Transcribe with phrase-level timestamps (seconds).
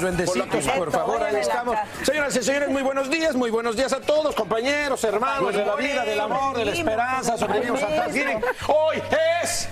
[0.00, 1.76] los bendecitos, por favor, ahí estamos.
[2.02, 5.74] Señoras y señores, muy buenos días, muy buenos días a todos, compañeros, hermanos de la
[5.76, 8.40] vida, del amor, de la esperanza, bienvenidos a Thanksgiving.
[8.68, 9.02] Hoy
[9.42, 9.68] es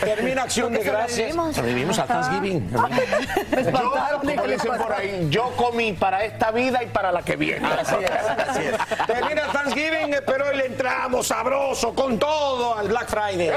[0.00, 1.34] Termina acción de gracias.
[1.34, 2.70] Sobrevivimos a Thanksgiving.
[2.74, 7.66] Yo, como dicen por ahí, yo comí para esta vida y para la que viene.
[7.66, 8.10] Así es,
[8.48, 9.06] así es.
[9.06, 13.52] Termina Thanksgiving, pero hoy le entramos sabroso con todo al Black Friday.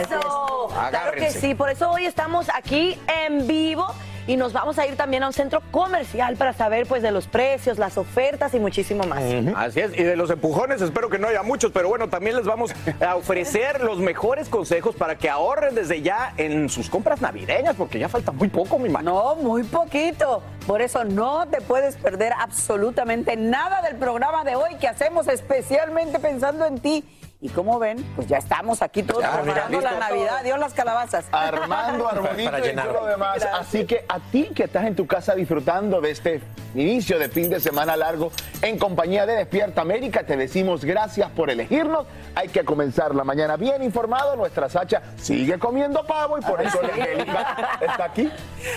[0.00, 0.68] Eso.
[0.90, 3.94] Claro que sí, por eso hoy estamos aquí en vivo
[4.26, 7.26] y nos vamos a ir también a un centro comercial para saber pues de los
[7.26, 9.22] precios, las ofertas y muchísimo más.
[9.56, 12.46] Así es, y de los empujones espero que no haya muchos, pero bueno, también les
[12.46, 17.76] vamos a ofrecer los mejores consejos para que ahorren desde ya en sus compras navideñas,
[17.76, 19.10] porque ya falta muy poco, mi mano.
[19.12, 20.42] No, muy poquito.
[20.66, 26.18] Por eso no te puedes perder absolutamente nada del programa de hoy que hacemos especialmente
[26.18, 27.04] pensando en ti.
[27.42, 29.98] Y como ven, pues ya estamos aquí todos Ya, mira, preparando la.
[29.98, 30.44] Navidad.
[30.44, 31.24] Dios las calabazas.
[31.32, 33.48] Armando, armonito y todo lo demás.
[33.54, 36.42] Así que a ti que estás en tu casa disfrutando de este
[36.74, 38.30] inicio de fin de semana largo
[38.60, 42.06] en compañía de Despierta América, te decimos gracias por elegirnos.
[42.34, 44.36] Hay que comenzar la mañana bien informado.
[44.36, 48.30] Nuestra Sacha sigue comiendo pavo y por eso la Angélica está aquí.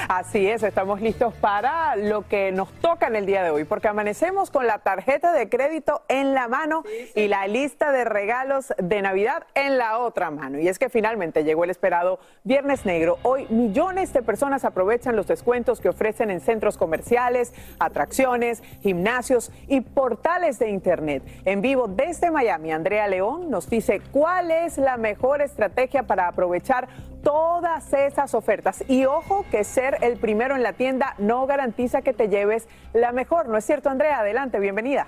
[0.07, 3.89] Así es, estamos listos para lo que nos toca en el día de hoy, porque
[3.89, 9.01] amanecemos con la tarjeta de crédito en la mano y la lista de regalos de
[9.01, 10.59] Navidad en la otra mano.
[10.59, 13.17] Y es que finalmente llegó el esperado Viernes Negro.
[13.23, 19.81] Hoy millones de personas aprovechan los descuentos que ofrecen en centros comerciales, atracciones, gimnasios y
[19.81, 21.23] portales de Internet.
[21.45, 26.87] En vivo desde Miami, Andrea León nos dice cuál es la mejor estrategia para aprovechar
[27.23, 28.83] todas esas ofertas.
[28.87, 33.11] Y ojo que ser el primero en la tienda no garantiza que te lleves la
[33.11, 33.47] mejor.
[33.47, 34.19] ¿No es cierto, Andrea?
[34.19, 35.07] Adelante, bienvenida.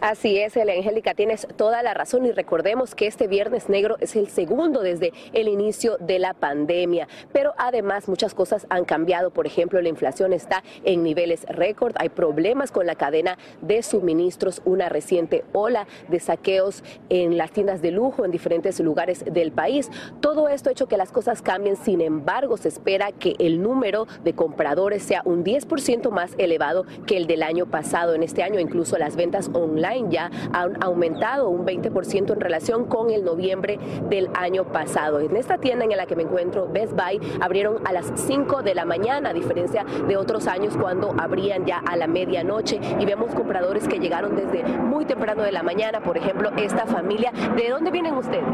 [0.00, 4.14] Así es, Ele- Angélica, tienes toda la razón y recordemos que este Viernes Negro es
[4.14, 9.44] el segundo desde el inicio de la pandemia, pero además muchas cosas han cambiado, por
[9.48, 14.88] ejemplo, la inflación está en niveles récord, hay problemas con la cadena de suministros, una
[14.88, 19.90] reciente ola de saqueos en las tiendas de lujo en diferentes lugares del país.
[20.20, 24.06] Todo esto ha hecho que las cosas cambien, sin embargo, se espera que el número
[24.22, 28.14] de compradores sea un 10% más elevado que el del año pasado.
[28.14, 33.10] En este año incluso las ventas online ya han aumentado un 20% en relación con
[33.10, 35.20] el noviembre del año pasado.
[35.20, 38.74] En esta tienda en la que me encuentro, Best Buy, abrieron a las 5 de
[38.74, 43.34] la mañana, a diferencia de otros años cuando abrían ya a la medianoche y vemos
[43.34, 47.32] compradores que llegaron desde muy temprano de la mañana, por ejemplo, esta familia.
[47.56, 48.44] ¿De dónde vienen ustedes?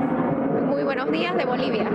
[0.68, 1.90] Muy buenos días de Bolivia.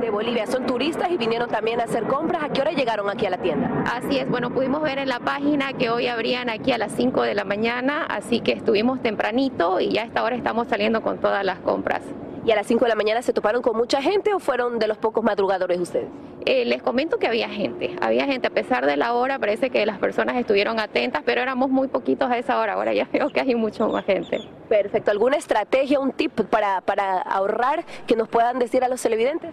[0.00, 2.42] De Bolivia, son turistas y vinieron también a hacer compras.
[2.42, 3.84] ¿A qué hora llegaron aquí a la tienda?
[3.92, 7.20] Así es, bueno, pudimos ver en la página que hoy abrían aquí a las 5
[7.22, 11.18] de la mañana, así que estuvimos tempranito y ya a esta hora estamos saliendo con
[11.18, 12.00] todas las compras.
[12.46, 14.88] ¿Y a las 5 de la mañana se toparon con mucha gente o fueron de
[14.88, 16.08] los pocos madrugadores ustedes?
[16.46, 19.84] Eh, les comento que había gente, había gente, a pesar de la hora, parece que
[19.84, 23.40] las personas estuvieron atentas, pero éramos muy poquitos a esa hora, ahora ya veo que
[23.40, 24.40] hay mucho más gente.
[24.66, 29.52] Perfecto, ¿alguna estrategia, un tip para, para ahorrar que nos puedan decir a los televidentes?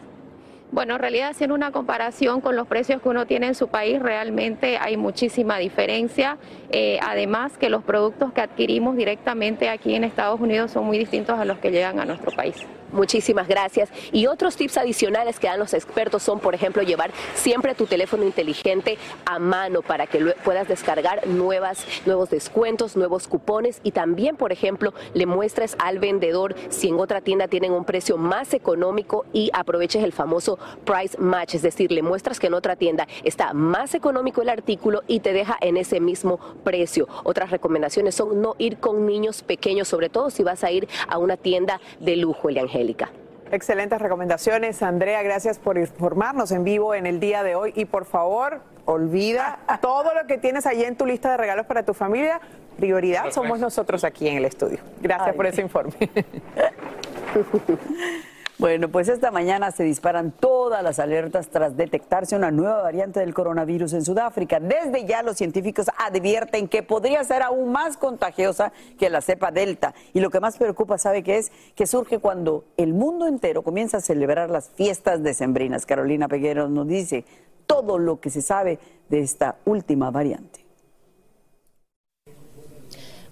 [0.70, 4.02] Bueno, en realidad haciendo una comparación con los precios que uno tiene en su país,
[4.02, 6.38] realmente hay muchísima diferencia.
[6.72, 11.40] Eh, además que los productos que adquirimos directamente aquí en Estados Unidos son muy distintos
[11.40, 12.66] a los que llegan a nuestro país.
[12.92, 13.90] Muchísimas gracias.
[14.14, 18.24] Y otros tips adicionales que dan los expertos son, por ejemplo, llevar siempre tu teléfono
[18.24, 24.54] inteligente a mano para que puedas descargar nuevas, nuevos descuentos, nuevos cupones y también, por
[24.54, 29.50] ejemplo, le muestres al vendedor si en otra tienda tienen un precio más económico y
[29.54, 33.96] aproveches el famoso price match, es decir, le muestras que en otra tienda está más
[33.96, 37.08] económico el artículo y te deja en ese mismo precio.
[37.24, 41.18] Otras recomendaciones son no ir con niños pequeños, sobre todo si vas a ir a
[41.18, 43.10] una tienda de lujo, Eliangélica.
[43.52, 45.24] Excelentes recomendaciones, Andrea.
[45.24, 47.74] Gracias por informarnos en vivo en el día de hoy.
[47.76, 51.84] Y por favor, olvida todo lo que tienes allí en tu lista de regalos para
[51.84, 52.42] tu familia.
[52.78, 54.80] Prioridad somos nosotros aquí en el estudio.
[55.02, 55.94] Gracias por ese informe.
[58.60, 63.36] Bueno, pues esta mañana se disparan todas las alertas tras detectarse una nueva variante del
[63.36, 64.60] coronavirus en Sudáfrica.
[64.60, 69.94] Desde ya los científicos advierten que podría ser aún más contagiosa que la cepa Delta.
[70.12, 71.52] Y lo que más preocupa, ¿sabe qué es?
[71.76, 75.86] Que surge cuando el mundo entero comienza a celebrar las fiestas decembrinas.
[75.86, 77.26] Carolina Peguero nos dice
[77.68, 80.67] todo lo que se sabe de esta última variante.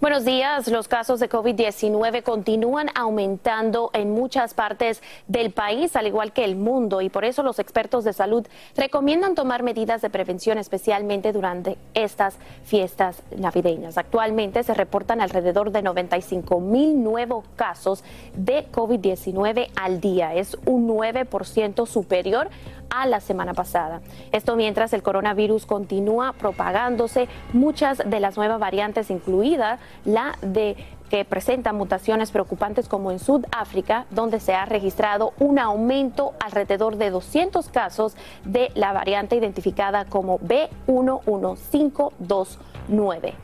[0.01, 0.67] Buenos días.
[0.67, 6.57] Los casos de COVID-19 continúan aumentando en muchas partes del país, al igual que el
[6.57, 8.45] mundo, y por eso los expertos de salud
[8.75, 13.97] recomiendan tomar medidas de prevención, especialmente durante estas fiestas navideñas.
[13.97, 18.03] Actualmente se reportan alrededor de 95 mil nuevos casos
[18.35, 20.35] de COVID-19 al día.
[20.35, 22.49] Es un 9% superior
[22.89, 24.01] a la semana pasada.
[24.31, 30.75] Esto mientras el coronavirus continúa propagándose, muchas de las nuevas variantes, incluida la de
[31.09, 37.11] que presenta mutaciones preocupantes como en Sudáfrica, donde se ha registrado un aumento alrededor de
[37.11, 42.57] 200 casos de la variante identificada como B11522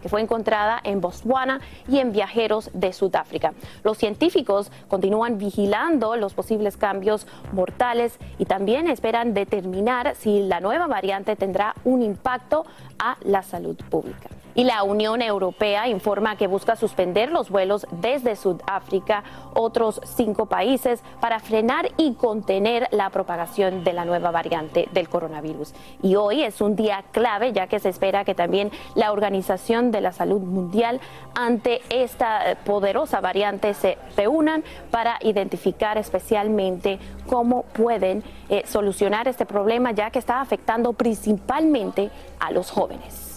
[0.01, 3.53] que fue encontrada en Botswana y en viajeros de Sudáfrica.
[3.83, 10.87] Los científicos continúan vigilando los posibles cambios mortales y también esperan determinar si la nueva
[10.87, 12.65] variante tendrá un impacto
[12.99, 14.29] a la salud pública.
[14.53, 21.01] Y la Unión Europea informa que busca suspender los vuelos desde Sudáfrica, otros cinco países,
[21.19, 25.73] para frenar y contener la propagación de la nueva variante del coronavirus.
[26.01, 30.01] Y hoy es un día clave, ya que se espera que también la Organización de
[30.01, 30.99] la Salud Mundial,
[31.33, 39.91] ante esta poderosa variante, se reúnan para identificar especialmente cómo pueden eh, solucionar este problema,
[39.91, 43.30] ya que está afectando principalmente a los jóvenes.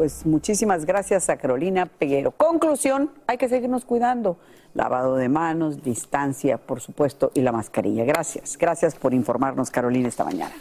[0.00, 2.30] Pues muchísimas gracias a Carolina Peguero.
[2.30, 4.38] Conclusión, hay que seguirnos cuidando.
[4.72, 8.06] Lavado de manos, distancia, por supuesto, y la mascarilla.
[8.06, 8.56] Gracias.
[8.56, 10.54] Gracias por informarnos, Carolina, esta mañana.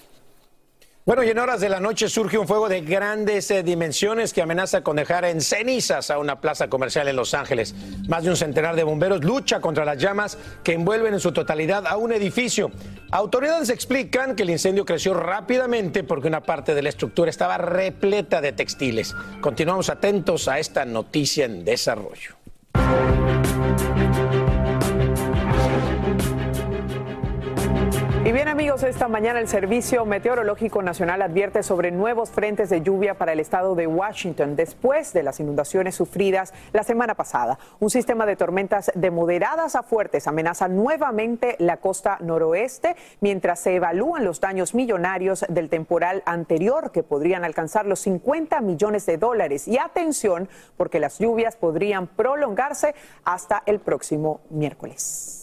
[1.09, 4.43] Bueno, y en horas de la noche surge un fuego de grandes eh, dimensiones que
[4.43, 7.73] amenaza con dejar en cenizas a una plaza comercial en Los Ángeles.
[8.07, 11.87] Más de un centenar de bomberos lucha contra las llamas que envuelven en su totalidad
[11.87, 12.69] a un edificio.
[13.09, 18.39] Autoridades explican que el incendio creció rápidamente porque una parte de la estructura estaba repleta
[18.39, 19.15] de textiles.
[19.41, 22.35] Continuamos atentos a esta noticia en desarrollo.
[28.25, 33.13] Y bien amigos, esta mañana el Servicio Meteorológico Nacional advierte sobre nuevos frentes de lluvia
[33.13, 37.57] para el estado de Washington después de las inundaciones sufridas la semana pasada.
[37.79, 43.75] Un sistema de tormentas de moderadas a fuertes amenaza nuevamente la costa noroeste mientras se
[43.75, 49.65] evalúan los daños millonarios del temporal anterior que podrían alcanzar los 50 millones de dólares.
[49.65, 55.38] Y atención porque las lluvias podrían prolongarse hasta el próximo miércoles.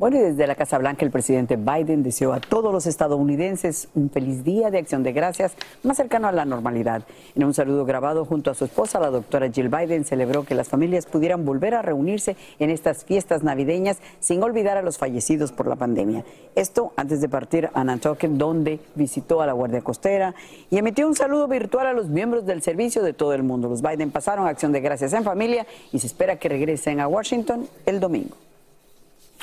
[0.00, 4.08] Bueno, y desde la Casa Blanca el presidente Biden deseó a todos los estadounidenses un
[4.08, 5.52] feliz día de acción de gracias
[5.82, 7.02] más cercano a la normalidad.
[7.34, 10.70] En un saludo grabado junto a su esposa, la doctora Jill Biden celebró que las
[10.70, 15.66] familias pudieran volver a reunirse en estas fiestas navideñas sin olvidar a los fallecidos por
[15.66, 16.24] la pandemia.
[16.54, 20.34] Esto antes de partir a Nantucket, donde visitó a la Guardia Costera
[20.70, 23.68] y emitió un saludo virtual a los miembros del servicio de todo el mundo.
[23.68, 27.68] Los Biden pasaron acción de gracias en familia y se espera que regresen a Washington
[27.84, 28.49] el domingo.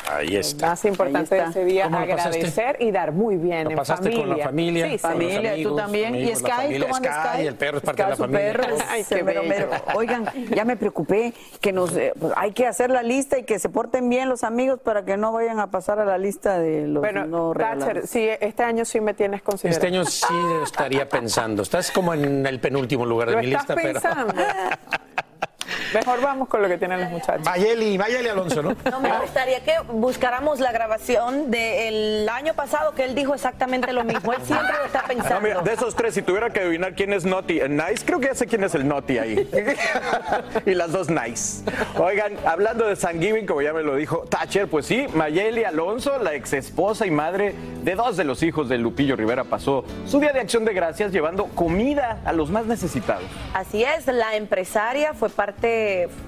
[0.10, 0.68] Ahí está.
[0.68, 4.04] Más importante de ese día, ¿Cómo lo agradecer y dar muy bien ¿Lo en pasaste
[4.12, 4.26] familia.
[4.28, 4.86] con la familia?
[4.86, 6.16] Sí, los Familia, tú amigos, también.
[6.16, 6.62] ¿Y amigos, la Sky?
[6.62, 6.88] familia.
[6.88, 7.48] ¿Cómo Sky, Sky?
[7.48, 8.54] el perro es parte de la Sky, familia.
[8.54, 9.70] perro Ay, qué mero, mero.
[9.96, 13.60] Oigan, ya me preocupé que nos eh, pues, hay que hacer la lista y que
[13.60, 16.88] se porten bien los amigos para que no vayan a pasar a la lista de
[16.88, 19.76] los Bueno, no Thatcher, sí, este año sí me tienes considerado.
[19.78, 20.34] Este año sí
[20.64, 21.64] estaría pensando.
[21.64, 24.02] Estás como en el penúltimo lugar de ¿Lo mi estás lista, pero.
[25.94, 27.46] Mejor vamos con lo que tienen los muchachos.
[27.46, 28.76] Mayeli, Mayeli Alonso, ¿no?
[28.92, 34.04] No, me gustaría que buscáramos la grabación del año pasado que él dijo exactamente lo
[34.04, 34.34] mismo.
[34.34, 35.36] Él siempre lo está pensando.
[35.36, 38.20] No, mira, de esos tres, si tuviera que adivinar quién es Naughty and Nice, creo
[38.20, 39.50] que ya sé quién es el Naughty ahí.
[40.66, 41.64] y las dos Nice.
[41.98, 46.34] Oigan, hablando de Thanksgiving, como ya me lo dijo Thatcher, pues sí, Mayeli Alonso, la
[46.34, 50.34] ex esposa y madre de dos de los hijos de Lupillo Rivera, pasó su día
[50.34, 53.24] de acción de gracias llevando comida a los más necesitados.
[53.54, 55.77] Así es, la empresaria fue parte,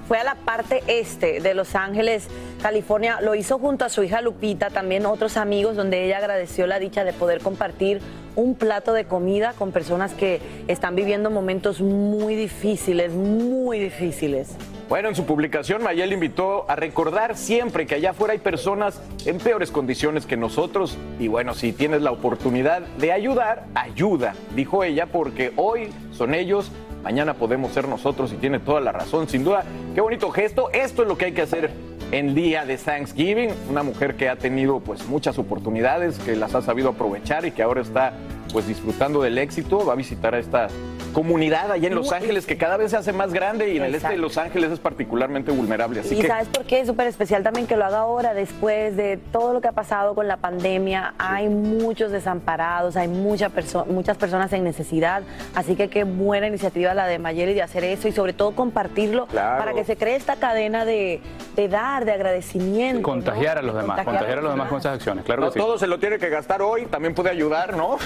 [0.07, 2.27] fue a la parte este de Los Ángeles,
[2.61, 3.19] California.
[3.21, 7.03] Lo hizo junto a su hija Lupita, también otros amigos, donde ella agradeció la dicha
[7.03, 8.01] de poder compartir
[8.35, 14.55] un plato de comida con personas que están viviendo momentos muy difíciles, muy difíciles.
[14.89, 19.37] Bueno, en su publicación, Mayel invitó a recordar siempre que allá afuera hay personas en
[19.37, 20.97] peores condiciones que nosotros.
[21.19, 26.71] Y bueno, si tienes la oportunidad de ayudar, ayuda, dijo ella, porque hoy son ellos,
[27.03, 29.27] mañana podemos ser nosotros y tiene toda la razón.
[29.27, 29.63] Sin duda,
[29.95, 30.69] qué bonito gesto.
[30.71, 31.71] Esto es lo que hay que hacer
[32.11, 33.51] en día de Thanksgiving.
[33.69, 37.63] Una mujer que ha tenido pues muchas oportunidades, que las ha sabido aprovechar y que
[37.63, 38.13] ahora está
[38.51, 39.85] pues disfrutando del éxito.
[39.85, 40.67] Va a visitar a esta
[41.13, 43.95] comunidad allá en Los Ángeles que cada vez se hace más grande y en el
[43.95, 45.99] este de Los Ángeles es particularmente vulnerable.
[46.01, 48.95] Así y que sabes por qué es súper especial también que lo haga ahora, después
[48.97, 51.13] de todo lo que ha pasado con la pandemia.
[51.17, 55.23] Hay muchos desamparados, hay mucha perso- muchas personas en necesidad.
[55.55, 59.27] Así que qué buena iniciativa la de Mayeli de hacer eso y sobre todo compartirlo
[59.27, 59.59] Claro.
[59.59, 61.21] para que se cree esta cadena de,
[61.55, 63.01] de dar, de agradecimiento.
[63.03, 63.59] Contagiar ¿no?
[63.59, 65.59] a los demás, Contagiar contagiar a los demás con esas acciones, claro no que sí.
[65.59, 67.97] todo se lo tiene que gastar hoy, también puede ayudar, ¿no?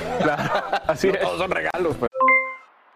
[0.88, 1.20] así no es.
[1.22, 1.96] todos son regalos.
[2.00, 2.10] pues.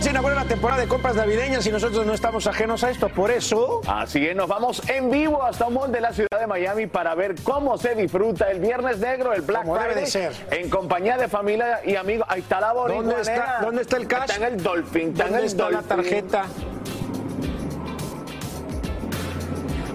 [0.00, 3.08] Se inaugura la temporada de compras navideñas y nosotros no estamos ajenos a esto.
[3.08, 3.80] Por eso.
[3.88, 7.14] Así es, nos vamos en vivo hasta un mall de la ciudad de Miami para
[7.16, 10.32] ver cómo se disfruta el Viernes Negro, el Black Como debe Friday, de ser.
[10.52, 12.26] en compañía de familia y amigos.
[12.30, 14.30] Ahí está la boricua, ¿Dónde está- dónde está el cash?
[14.30, 15.96] Está en el Dolphin, está en ¿Dónde el está la Dolphin.
[15.96, 16.44] tarjeta?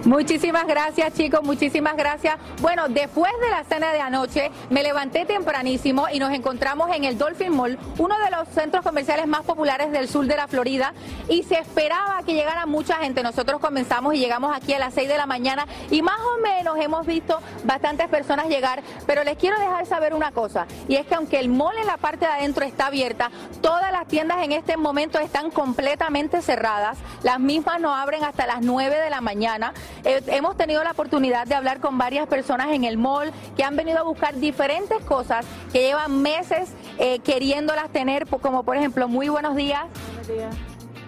[0.04, 2.34] Muchísimas gracias chicos, muchísimas gracias.
[2.60, 7.16] Bueno, después de la cena de anoche me levanté tempranísimo y nos encontramos en el
[7.16, 10.92] Dolphin Mall, uno de los centros comerciales más populares del sur de la Florida
[11.28, 13.22] y se esperaba que llegara mucha gente.
[13.22, 16.76] Nosotros comenzamos y llegamos aquí a las 6 de la mañana y más o menos
[16.78, 21.14] hemos visto bastantes personas llegar, pero les quiero dejar saber una cosa y es que
[21.14, 23.30] aunque el mall en la parte de adentro está abierta,
[23.60, 28.62] todas las tiendas en este momento están completamente cerradas, las mismas no abren hasta las
[28.62, 29.72] 9 de la mañana.
[30.04, 33.76] Eh, hemos tenido la oportunidad de hablar con varias personas en el mall que han
[33.76, 39.28] venido a buscar diferentes cosas que llevan meses eh, queriéndolas tener, como por ejemplo, muy
[39.28, 39.84] buenos días.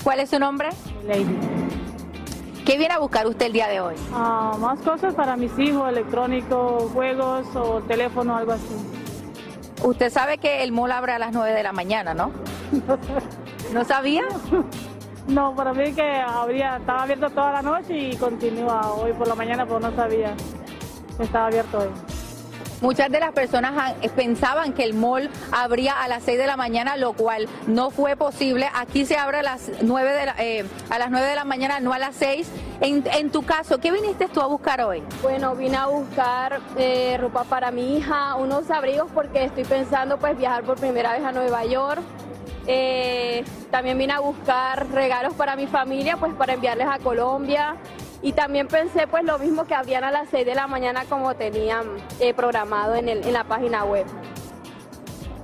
[0.02, 0.68] ¿Cuál es su nombre?
[1.06, 1.38] Lady.
[2.64, 3.94] ¿Qué viene a buscar usted el día de hoy?
[4.12, 8.74] Ah, más cosas para mis hijos, electrónicos, juegos o teléfono, algo así.
[9.82, 12.30] Usted sabe que el mall abre a las 9 de la mañana, ¿no?
[13.74, 14.24] ¿No sabía?
[15.26, 19.34] No, para mí que habría, estaba abierto toda la noche y continúa hoy por la
[19.34, 20.34] mañana, pero no sabía
[21.16, 21.88] que estaba abierto hoy.
[22.84, 26.98] Muchas de las personas pensaban que el mall abría a las 6 de la mañana,
[26.98, 28.68] lo cual no fue posible.
[28.74, 31.80] Aquí se abre a las 9 de la, eh, a las 9 de la mañana,
[31.80, 32.46] no a las 6.
[32.82, 35.02] En, en tu caso, ¿qué viniste tú a buscar hoy?
[35.22, 40.36] Bueno, vine a buscar eh, ropa para mi hija, unos abrigos porque estoy pensando pues
[40.36, 42.02] viajar por primera vez a Nueva York.
[42.66, 47.76] Eh, también vine a buscar regalos para mi familia, pues para enviarles a Colombia.
[48.22, 51.34] Y también pensé pues lo mismo que abrían a las 6 de la mañana como
[51.34, 51.84] tenían
[52.20, 54.06] eh, programado en, el- en la página web.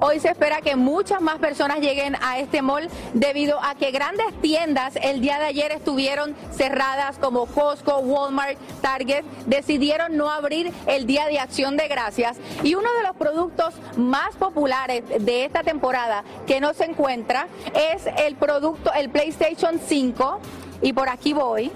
[0.02, 4.32] Hoy se espera que muchas más personas lleguen a este mall debido a que grandes
[4.40, 11.06] tiendas el día de ayer estuvieron cerradas como Costco, Walmart, Target, decidieron no abrir el
[11.06, 16.24] día de acción de gracias y uno de los productos más populares de esta temporada
[16.46, 20.40] que no se encuentra es el producto, el PlayStation 5
[20.80, 21.70] y por aquí voy.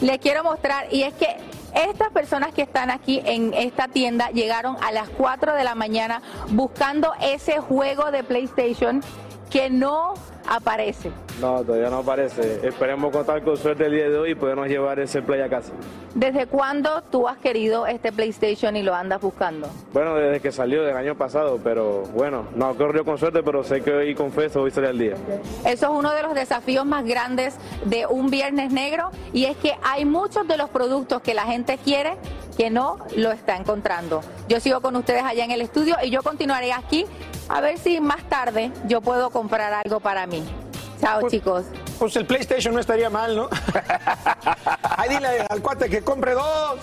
[0.00, 1.38] Le quiero mostrar y es que
[1.74, 6.22] estas personas que están aquí en esta tienda llegaron a las 4 de la mañana
[6.48, 9.02] buscando ese juego de PlayStation
[9.50, 10.14] que no
[10.48, 11.10] aparece.
[11.40, 12.66] No, todavía no aparece.
[12.66, 15.72] Esperemos contar con suerte el día de hoy y podernos llevar ese play a casa.
[16.14, 19.68] ¿Desde cuándo tú has querido este PlayStation y lo andas buscando?
[19.92, 23.82] Bueno, desde que salió del año pasado, pero bueno, no corrió con suerte, pero sé
[23.82, 25.14] que hoy confeso, hoy sale el día.
[25.66, 29.74] Eso es uno de los desafíos más grandes de un Viernes Negro y es que
[29.82, 32.16] hay muchos de los productos que la gente quiere
[32.56, 34.22] que no lo está encontrando.
[34.48, 37.04] Yo sigo con ustedes allá en el estudio y yo continuaré aquí
[37.48, 40.42] a ver si más tarde yo puedo comprar algo para mí.
[41.00, 41.64] Chao chicos.
[41.98, 43.48] Pues el PlayStation no estaría mal, ¿no?
[44.96, 46.78] Ahí dile al cuate que compre dos.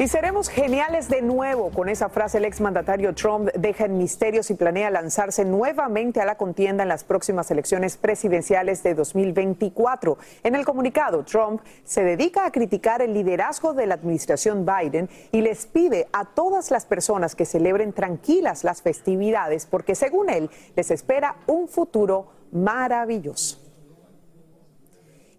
[0.00, 1.70] Y seremos geniales de nuevo.
[1.70, 6.36] Con esa frase, el exmandatario Trump deja en misterios y planea lanzarse nuevamente a la
[6.36, 10.16] contienda en las próximas elecciones presidenciales de 2024.
[10.44, 15.40] En el comunicado, Trump se dedica a criticar el liderazgo de la administración Biden y
[15.40, 20.92] les pide a todas las personas que celebren tranquilas las festividades porque, según él, les
[20.92, 23.67] espera un futuro maravilloso.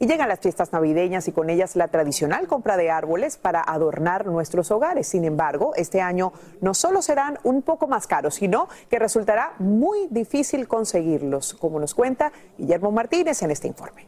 [0.02, 4.26] Y llegan las fiestas navideñas y con ellas la tradicional compra de árboles para adornar
[4.26, 5.08] nuestros hogares.
[5.08, 6.32] Sin embargo, este año
[6.62, 11.94] no solo serán un poco más caros, sino que resultará muy difícil conseguirlos, como nos
[11.94, 14.08] cuenta Guillermo Martínez en este informe.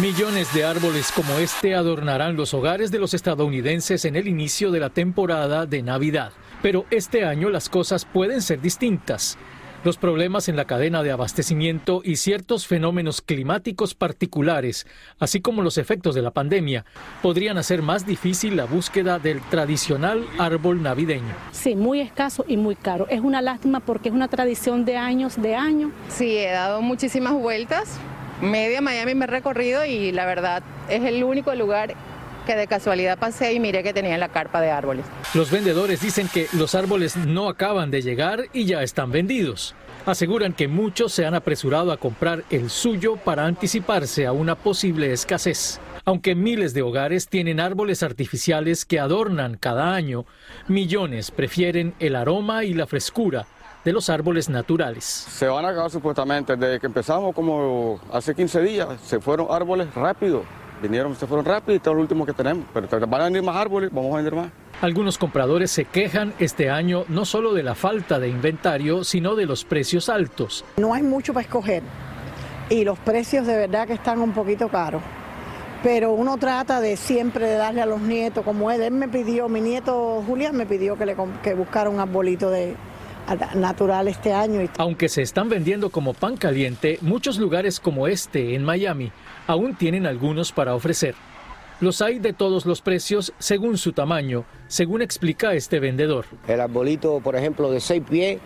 [0.00, 4.80] Millones de árboles como este adornarán los hogares de los estadounidenses en el inicio de
[4.80, 6.32] la temporada de Navidad.
[6.62, 9.38] Pero este año las cosas pueden ser distintas.
[9.86, 14.84] Los problemas en la cadena de abastecimiento y ciertos fenómenos climáticos particulares,
[15.20, 16.84] así como los efectos de la pandemia,
[17.22, 21.32] podrían hacer más difícil la búsqueda del tradicional árbol navideño.
[21.52, 23.06] Sí, muy escaso y muy caro.
[23.10, 25.92] Es una lástima porque es una tradición de años, de años.
[26.08, 28.00] Sí, he dado muchísimas vueltas.
[28.40, 31.94] Media Miami me he recorrido y la verdad es el único lugar
[32.46, 35.04] que de casualidad pasé y miré que tenía la carpa de árboles.
[35.34, 39.74] Los vendedores dicen que los árboles no acaban de llegar y ya están vendidos.
[40.06, 45.12] Aseguran que muchos se han apresurado a comprar el suyo para anticiparse a una posible
[45.12, 45.80] escasez.
[46.04, 50.24] Aunque miles de hogares tienen árboles artificiales que adornan cada año,
[50.68, 53.46] millones prefieren el aroma y la frescura
[53.84, 55.04] de los árboles naturales.
[55.04, 59.92] Se van a acabar supuestamente, desde que empezamos como hace 15 días, se fueron árboles
[59.94, 60.44] rápido,
[60.82, 63.56] vinieron, se fueron rápido y todo lo último que tenemos, pero van a venir más
[63.56, 64.50] árboles, vamos a vender más.
[64.80, 69.46] Algunos compradores se quejan este año no solo de la falta de inventario, sino de
[69.46, 70.64] los precios altos.
[70.76, 71.82] No hay mucho para escoger
[72.68, 75.02] y los precios de verdad que están un poquito caros.
[75.82, 79.48] Pero uno trata de siempre de darle a los nietos, como él, él me pidió,
[79.48, 82.74] mi nieto Julián me pidió que le que buscara un arbolito de
[83.54, 84.68] natural este año.
[84.78, 89.12] Aunque se están vendiendo como pan caliente, muchos lugares como este en Miami
[89.46, 91.14] aún tienen algunos para ofrecer.
[91.80, 96.24] Los hay de todos los precios según su tamaño, según explica este vendedor.
[96.48, 98.38] El arbolito, por ejemplo, de 6 pies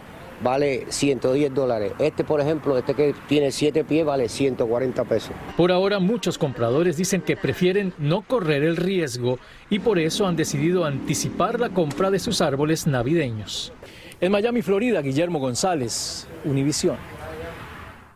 [0.43, 1.93] vale 110 dólares.
[1.99, 5.31] Este, por ejemplo, este que tiene 7 pies vale 140 pesos.
[5.57, 10.37] Por ahora muchos compradores dicen que prefieren no correr el riesgo y por eso han
[10.37, 13.73] decidido anticipar la compra de sus árboles navideños.
[14.21, 16.97] En Miami, Florida, Guillermo González, Univisión.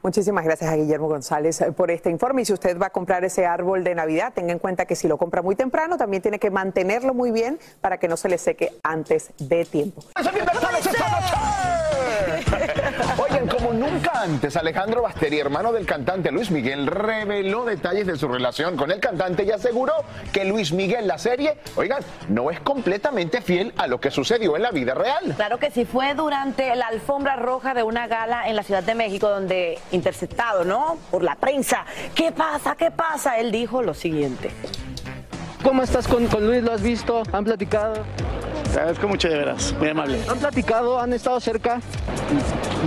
[0.05, 2.43] Muchísimas gracias a Guillermo González eh, por este informe.
[2.43, 5.09] Y si usted va a comprar ese árbol de Navidad, tenga en cuenta que si
[5.09, 8.37] lo compra muy temprano, también tiene que mantenerlo muy bien para que no se le
[8.37, 10.03] seque antes de tiempo.
[13.49, 18.77] Como nunca antes, Alejandro Basteri, hermano del cantante Luis Miguel, reveló detalles de su relación
[18.77, 19.93] con el cantante y aseguró
[20.33, 24.63] que Luis Miguel, la serie, oigan, no es completamente fiel a lo que sucedió en
[24.63, 25.35] la vida real.
[25.37, 28.95] Claro que sí, fue durante la alfombra roja de una gala en la Ciudad de
[28.95, 30.99] México, donde interceptado, ¿no?
[31.11, 31.85] Por la prensa.
[32.15, 32.77] ¿Qué pasa?
[32.77, 33.39] ¿Qué pasa?
[33.39, 34.51] Él dijo lo siguiente.
[35.63, 36.63] ¿Cómo estás con, con Luis?
[36.63, 37.23] ¿Lo has visto?
[37.33, 38.05] ¿Han platicado?
[38.75, 40.19] Te agradezco mucho de veras, muy amable.
[40.29, 40.99] ¿Han platicado?
[40.99, 41.81] ¿Han estado cerca?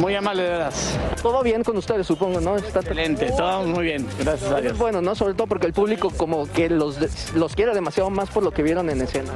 [0.02, 1.00] Muy amable de veras.
[1.22, 2.58] Todo bien con ustedes, supongo, ¿no?
[2.58, 4.78] Está Excelente, todo muy bien, gracias a Dios.
[4.78, 5.16] Bueno, ¿no?
[5.16, 6.98] Sobre todo porque el público como que los,
[7.34, 9.32] los quiere demasiado más por lo que vieron en escena.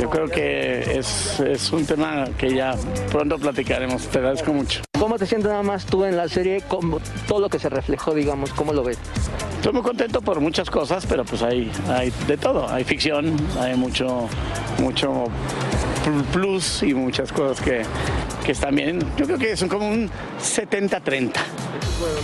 [0.00, 2.74] Yo creo que es, es un tema que ya
[3.12, 4.82] pronto platicaremos, te agradezco mucho.
[4.98, 6.62] ¿Cómo te sientes nada más tú en la serie?
[6.62, 8.98] Como todo lo que se reflejó, digamos, ¿cómo lo ves?
[9.56, 12.68] Estoy muy contento por muchas cosas, pero pues hay, hay de todo.
[12.68, 14.28] Hay ficción, hay mucho,
[14.78, 15.24] mucho
[16.32, 17.82] plus y muchas cosas que,
[18.44, 19.00] que están bien.
[19.16, 21.32] Yo creo que son como un 70-30.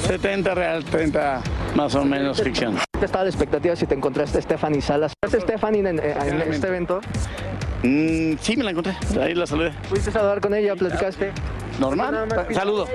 [0.06, 1.42] 70 real, 30
[1.74, 2.78] más o menos ficción.
[2.98, 5.12] ¿Te estaba la expectativa si te encontraste a Stephanie Salas?
[5.22, 7.00] ¿Estás Stephanie en, en este evento?
[7.82, 8.94] Mm, sí, me la encontré.
[9.20, 9.72] Ahí la saludé.
[9.88, 10.76] ¿Fuiste a hablar con ella?
[10.76, 11.32] ¿Platicaste?
[11.78, 12.28] Normal.
[12.52, 12.86] Saludo.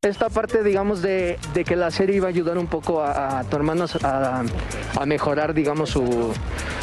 [0.00, 3.44] Esta parte, digamos, de, de, que la serie iba a ayudar un poco a, a
[3.44, 4.42] tu hermano a,
[4.98, 6.32] a, mejorar, digamos, su,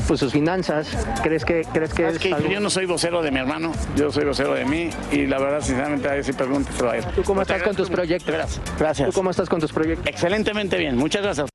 [0.07, 0.95] pues, sus finanzas.
[1.23, 2.49] ¿Crees que, crees que es, que algo...
[2.49, 5.62] yo no soy vocero de mi hermano, yo soy vocero de mí y la verdad,
[5.62, 7.03] sinceramente, a si preguntas se va a ir.
[7.15, 8.33] ¿Tú cómo estás con tus proyectos?
[8.33, 8.62] Gracias.
[8.77, 9.09] Gracias.
[9.09, 10.05] ¿Tú cómo estás con tus proyectos?
[10.07, 10.95] Excelentemente bien.
[10.97, 11.49] Muchas gracias.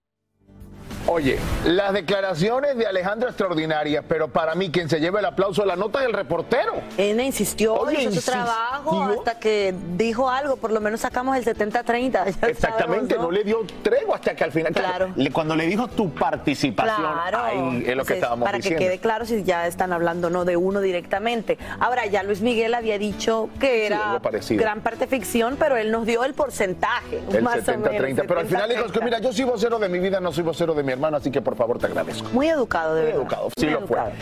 [1.07, 5.77] Oye, las declaraciones de Alejandro extraordinarias, pero para mí quien se lleva el aplauso la
[5.77, 6.81] nota es el reportero.
[6.97, 8.33] Él insistió, Oye, hizo insistió.
[8.33, 12.27] su trabajo hasta que dijo algo, por lo menos sacamos el 70-30.
[12.49, 13.25] Exactamente, ¿no?
[13.25, 13.31] ¿no?
[13.31, 15.11] le dio tregua hasta que al final, claro.
[15.33, 17.39] cuando le dijo tu participación, claro.
[17.39, 18.79] ahí es lo Entonces, que estábamos para diciendo.
[18.79, 21.59] que quede claro si ya están hablando no de uno directamente.
[21.81, 26.07] Ahora, ya Luis Miguel había dicho que era sí, gran parte ficción, pero él nos
[26.07, 27.23] dio el porcentaje.
[27.31, 29.89] El más 70-30, o menos, pero al final dijo que mira, yo soy vocero de
[29.91, 32.29] mi vida, no soy vocero de mi hermano, así que por favor te agradezco.
[32.33, 33.21] Muy educado, de Muy verdad.
[33.23, 33.97] educado, sí Muy lo fue.
[33.99, 34.13] educado.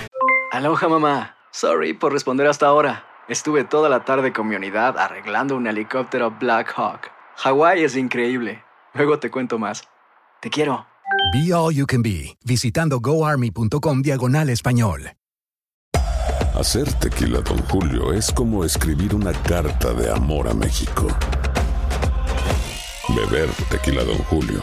[0.51, 1.37] Aloha mamá.
[1.53, 3.05] Sorry por responder hasta ahora.
[3.29, 7.11] Estuve toda la tarde con mi unidad arreglando un helicóptero Black Hawk.
[7.37, 8.63] Hawái es increíble.
[8.95, 9.85] Luego te cuento más.
[10.41, 10.87] Te quiero.
[11.33, 15.13] Be All You Can Be, visitando goarmy.com diagonal español.
[16.55, 21.07] Hacer tequila, Don Julio, es como escribir una carta de amor a México.
[23.09, 24.63] Beber tequila, Don Julio,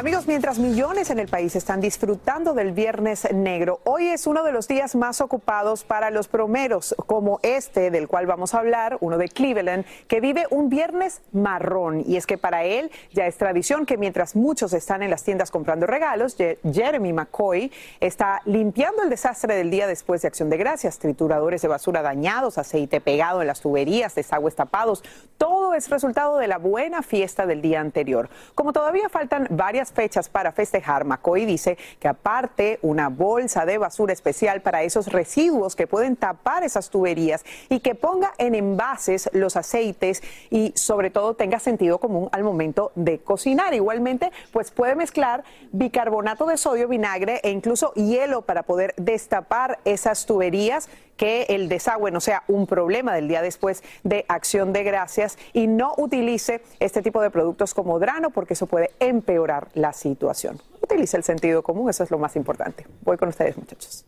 [0.00, 4.50] Amigos, mientras millones en el país están disfrutando del Viernes Negro, hoy es uno de
[4.50, 9.18] los días más ocupados para los promeros, como este del cual vamos a hablar, uno
[9.18, 12.02] de Cleveland, que vive un Viernes marrón.
[12.06, 15.50] Y es que para él ya es tradición que mientras muchos están en las tiendas
[15.50, 20.98] comprando regalos, Jeremy McCoy está limpiando el desastre del día después de Acción de Gracias,
[20.98, 25.04] trituradores de basura dañados, aceite pegado en las tuberías, desagües tapados.
[25.36, 28.30] Todo es resultado de la buena fiesta del día anterior.
[28.54, 34.12] Como todavía faltan varias fechas para festejar, McCoy dice que aparte una bolsa de basura
[34.12, 39.56] especial para esos residuos que pueden tapar esas tuberías y que ponga en envases los
[39.56, 43.74] aceites y sobre todo tenga sentido común al momento de cocinar.
[43.74, 50.26] Igualmente, pues puede mezclar bicarbonato de sodio, vinagre e incluso hielo para poder destapar esas
[50.26, 50.88] tuberías
[51.20, 55.66] que el desagüe no sea un problema del día después de acción de gracias y
[55.66, 60.58] no utilice este tipo de productos como drano porque eso puede empeorar la situación.
[60.80, 62.86] Utilice el sentido común, eso es lo más importante.
[63.02, 64.06] Voy con ustedes, muchachos.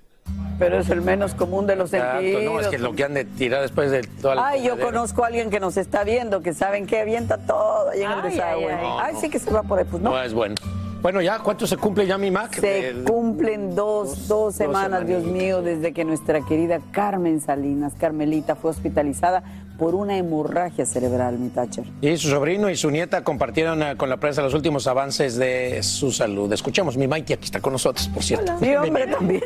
[0.59, 2.45] Pero es el menos común de los sentidos.
[2.45, 5.23] No, es que lo que han de tirar después de toda la Ay, yo conozco
[5.23, 8.73] a alguien que nos está viendo, que saben que avienta todo ahí en el desagüe.
[8.73, 9.85] Ay, sí que se va por ahí.
[9.85, 10.13] Pues no.
[10.13, 10.55] No es bueno.
[11.03, 12.55] Bueno, ya, ¿cuánto se cumple ya mi Mac?
[12.61, 18.55] Se El- cumplen dos, dos semanas, Dios mío, desde que nuestra querida Carmen Salinas, Carmelita,
[18.55, 19.43] fue hospitalizada
[19.79, 21.85] por una hemorragia cerebral, mi Thatcher.
[22.01, 25.83] Y su sobrino y su nieta compartieron eh, con la prensa los últimos avances de
[25.83, 26.53] su salud.
[26.53, 28.53] Escuchemos, mi Mikey aquí está con nosotros, por cierto.
[28.61, 29.43] Sí, hombre, también.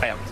[0.00, 0.22] Veamos.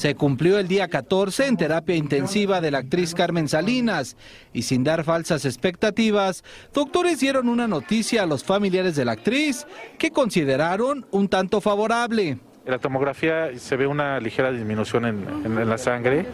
[0.00, 4.16] Se cumplió el día 14 en terapia intensiva de la actriz Carmen Salinas
[4.50, 9.66] y sin dar falsas expectativas, doctores dieron una noticia a los familiares de la actriz
[9.98, 12.38] que consideraron un tanto favorable.
[12.64, 16.24] En la tomografía se ve una ligera disminución en, en- en la sangre,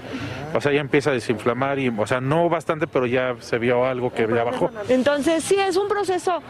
[0.55, 3.85] o sea, ya empieza a desinflamar y, o sea, no bastante, pero ya se vio
[3.85, 4.71] algo que ya bajó.
[4.89, 6.41] Entonces sí, es un proceso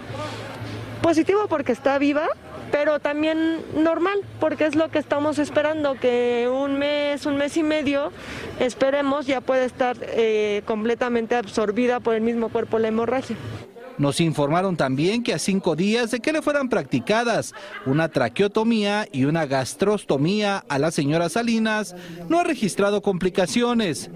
[1.01, 2.27] positivo porque está viva,
[2.71, 7.63] pero también normal porque es lo que estamos esperando, que un mes, un mes y
[7.63, 8.13] medio,
[8.61, 13.37] esperemos, ya puede estar eh, completamente absorbida por el mismo cuerpo la hemorragia.
[13.99, 17.55] Nos informaron también que a cinco días de que le fueran practicadas
[17.87, 21.95] una traqueotomía y una gastrostomía a la señora Salinas,
[22.29, 24.11] no ha registrado complicaciones.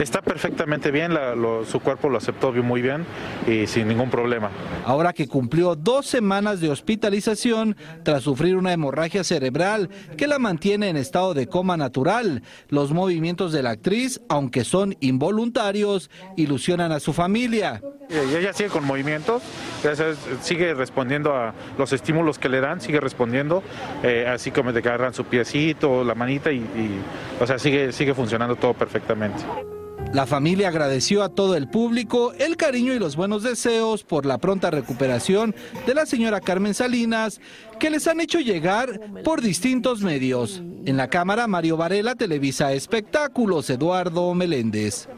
[0.00, 3.04] Está perfectamente bien, la- lo- su cuerpo lo aceptó muy bien
[3.46, 4.50] y sin ningún problema.
[4.86, 10.88] Ahora que cumplió dos semanas de hospitalización tras sufrir una hemorragia cerebral que la mantiene
[10.88, 17.00] en estado de coma natural, los movimientos de la actriz, aunque son involuntarios, ilusionan a
[17.00, 17.82] su familia.
[18.10, 18.86] Y ella sigue con
[20.40, 23.62] sigue respondiendo a los estímulos que le dan, sigue respondiendo,
[24.02, 27.00] eh, así como que agarran su piecito, la manita y, y,
[27.40, 29.44] o sea, sigue, sigue funcionando todo perfectamente.
[30.12, 34.38] La familia agradeció a todo el público el cariño y los buenos deseos por la
[34.38, 35.54] pronta recuperación
[35.86, 37.42] de la señora Carmen Salinas,
[37.78, 40.62] que les han hecho llegar por distintos medios.
[40.86, 45.08] En la cámara, Mario Varela, Televisa Espectáculos, Eduardo Meléndez.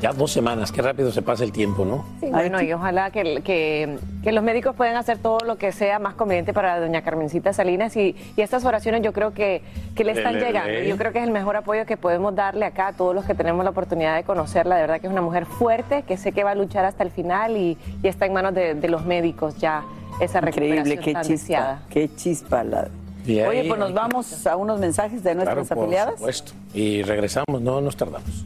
[0.00, 2.04] Ya dos semanas, qué rápido se pasa el tiempo, ¿no?
[2.20, 5.98] Sí, bueno, y ojalá que, que- que los médicos puedan hacer todo lo que sea
[5.98, 9.62] más conveniente para doña Carmencita Salinas y, y estas oraciones yo creo que,
[9.94, 10.70] que le están Le, le, llegando.
[10.70, 10.88] le.
[10.88, 13.34] Yo creo que es el mejor apoyo que podemos darle acá a todos los que
[13.34, 14.76] tenemos la oportunidad de conocerla.
[14.76, 17.10] De verdad que es una mujer fuerte, que sé que va a luchar hasta el
[17.10, 19.82] final y, y está en manos de, de los médicos ya
[20.20, 21.82] esa Increíble, recuperación qué tan chispa, deseada.
[21.90, 22.64] qué chispa.
[22.64, 22.88] la-
[23.26, 26.14] ahí- Oye, pues nos vamos a unos mensajes de nuestras Claro, por afiliadas.
[26.16, 26.52] supuesto.
[26.74, 28.44] Y regresamos, no nos tardamos.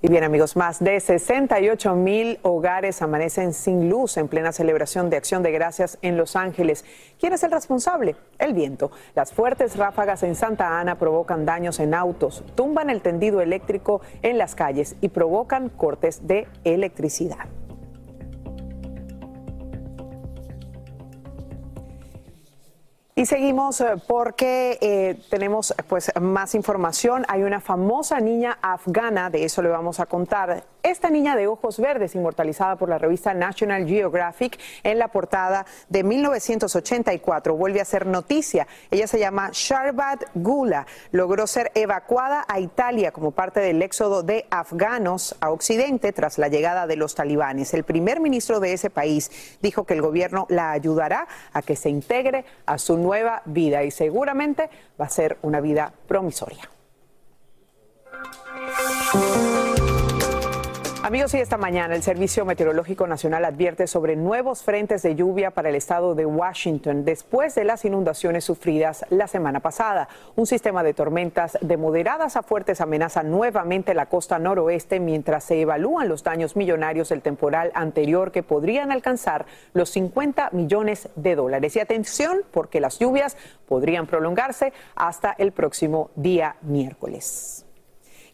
[0.00, 5.16] Y bien amigos, más de 68 mil hogares amanecen sin luz en plena celebración de
[5.16, 6.84] Acción de Gracias en Los Ángeles.
[7.18, 8.14] ¿Quién es el responsable?
[8.38, 8.92] El viento.
[9.16, 14.38] Las fuertes ráfagas en Santa Ana provocan daños en autos, tumban el tendido eléctrico en
[14.38, 17.48] las calles y provocan cortes de electricidad.
[23.18, 27.24] Y seguimos eh, porque eh, tenemos pues más información.
[27.26, 30.62] Hay una famosa niña afgana, de eso le vamos a contar.
[30.88, 36.02] Esta niña de ojos verdes, inmortalizada por la revista National Geographic en la portada de
[36.02, 38.66] 1984, vuelve a ser noticia.
[38.90, 40.86] Ella se llama Sharbat Gula.
[41.12, 46.48] Logró ser evacuada a Italia como parte del éxodo de afganos a Occidente tras la
[46.48, 47.74] llegada de los talibanes.
[47.74, 51.90] El primer ministro de ese país dijo que el gobierno la ayudará a que se
[51.90, 56.70] integre a su nueva vida y seguramente va a ser una vida promisoria.
[61.08, 65.70] Amigos, y esta mañana el Servicio Meteorológico Nacional advierte sobre nuevos frentes de lluvia para
[65.70, 70.10] el estado de Washington después de las inundaciones sufridas la semana pasada.
[70.36, 75.62] Un sistema de tormentas de moderadas a fuertes amenaza nuevamente la costa noroeste mientras se
[75.62, 81.74] evalúan los daños millonarios del temporal anterior que podrían alcanzar los 50 millones de dólares.
[81.74, 87.64] Y atención, porque las lluvias podrían prolongarse hasta el próximo día miércoles.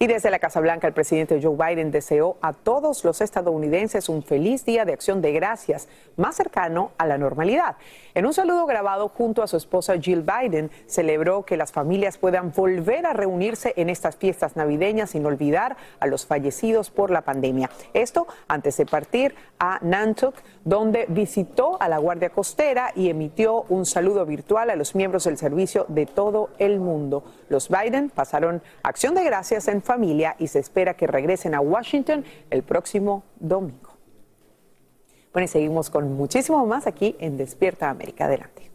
[0.05, 4.23] Y desde la Casa Blanca, el presidente Joe Biden deseó a todos los estadounidenses un
[4.23, 5.89] feliz día de acción de gracias,
[6.19, 7.77] más cercano a la normalidad.
[8.13, 12.53] En un saludo grabado junto a su esposa Jill Biden, celebró que las familias puedan
[12.53, 17.71] volver a reunirse en estas fiestas navideñas sin olvidar a los fallecidos por la pandemia.
[17.95, 23.87] Esto antes de partir a Nantucket, donde visitó a la Guardia Costera y emitió un
[23.87, 27.25] saludo virtual a los miembros del servicio de todo el mundo.
[27.49, 32.25] Los Biden pasaron acción de gracias en familia y se espera que regresen a Washington
[32.51, 33.91] el próximo domingo.
[35.33, 38.27] Bueno, y seguimos con muchísimo más aquí en Despierta América.
[38.27, 38.74] Adelante.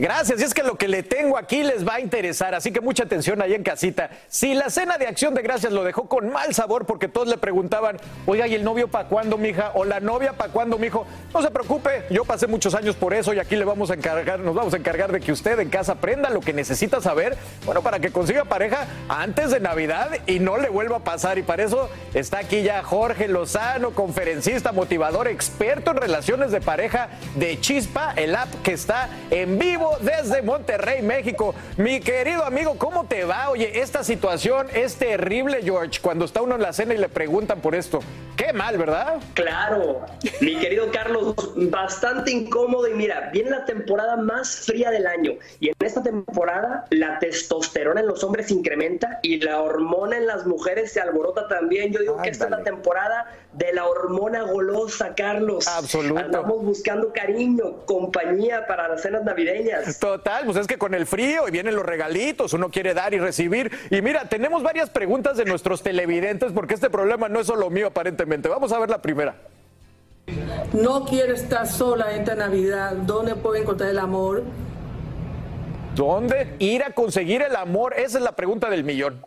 [0.00, 2.80] Gracias, y es que lo que le tengo aquí les va a interesar, así que
[2.80, 4.08] mucha atención ahí en casita.
[4.28, 7.36] Si la cena de acción de gracias lo dejó con mal sabor porque todos le
[7.36, 9.72] preguntaban, oiga, ¿y el novio para cuándo, mija?
[9.74, 11.06] O la novia para cuándo, mijo.
[11.34, 14.40] No se preocupe, yo pasé muchos años por eso y aquí le vamos a encargar,
[14.40, 17.36] nos vamos a encargar de que usted en casa aprenda lo que necesita saber,
[17.66, 21.36] bueno, para que consiga pareja antes de Navidad y no le vuelva a pasar.
[21.36, 27.10] Y para eso está aquí ya Jorge Lozano, conferencista, motivador, experto en relaciones de pareja
[27.34, 31.54] de Chispa, el app que está en vivo desde Monterrey, México.
[31.76, 33.50] Mi querido amigo, ¿cómo te va?
[33.50, 37.60] Oye, esta situación es terrible, George, cuando está uno en la cena y le preguntan
[37.60, 38.00] por esto.
[38.36, 39.18] Qué mal, ¿verdad?
[39.34, 40.00] Claro,
[40.40, 45.68] mi querido Carlos, bastante incómodo y mira, viene la temporada más fría del año y
[45.68, 50.90] en esta temporada la testosterona en los hombres incrementa y la hormona en las mujeres
[50.92, 51.92] se alborota también.
[51.92, 55.66] Yo digo que esta es la temporada de la hormona golosa, Carlos.
[55.66, 56.20] Absoluto.
[56.20, 59.98] Estamos buscando cariño, compañía para las cenas navideñas.
[59.98, 63.18] Total, pues es que con el frío y vienen los regalitos, uno quiere dar y
[63.18, 63.70] recibir.
[63.90, 67.88] Y mira, tenemos varias preguntas de nuestros televidentes porque este problema no es solo mío
[67.88, 68.48] aparentemente.
[68.48, 69.34] Vamos a ver la primera.
[70.72, 72.92] No quiero estar sola esta Navidad.
[72.92, 74.44] ¿Dónde puedo encontrar el amor?
[75.96, 77.94] ¿Dónde ir a conseguir el amor?
[77.94, 79.26] Esa es la pregunta del millón.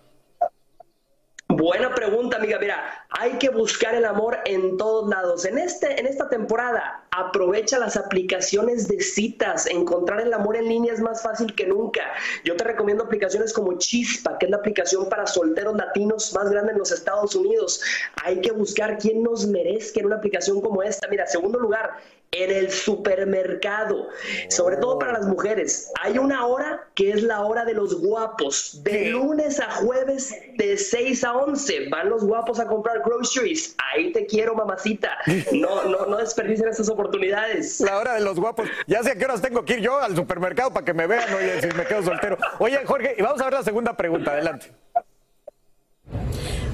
[1.64, 2.60] Buena pregunta, amiga.
[2.60, 5.46] Mira, hay que buscar el amor en todos lados.
[5.46, 9.66] En, este, en esta temporada, aprovecha las aplicaciones de citas.
[9.68, 12.02] Encontrar el amor en línea es más fácil que nunca.
[12.44, 16.74] Yo te recomiendo aplicaciones como Chispa, que es la aplicación para solteros latinos más grande
[16.74, 17.82] en los Estados Unidos.
[18.26, 21.08] Hay que buscar quién nos merezca en una aplicación como esta.
[21.08, 21.92] Mira, segundo lugar,
[22.34, 24.08] en el supermercado,
[24.50, 25.92] sobre todo para las mujeres.
[26.02, 30.78] Hay una hora que es la hora de los guapos, de lunes a jueves de
[30.78, 31.90] 6 a 11.
[31.90, 33.76] Van los guapos a comprar groceries.
[33.94, 35.18] Ahí te quiero, mamacita.
[35.54, 37.80] No, no, no desperdicien estas oportunidades.
[37.82, 38.68] La hora de los guapos.
[38.88, 41.32] Ya sé a qué horas tengo que ir yo al supermercado para que me vean,
[41.34, 42.38] oye, si me quedo soltero.
[42.60, 44.32] Oye, Jorge, y vamos a ver la segunda pregunta.
[44.32, 44.72] Adelante.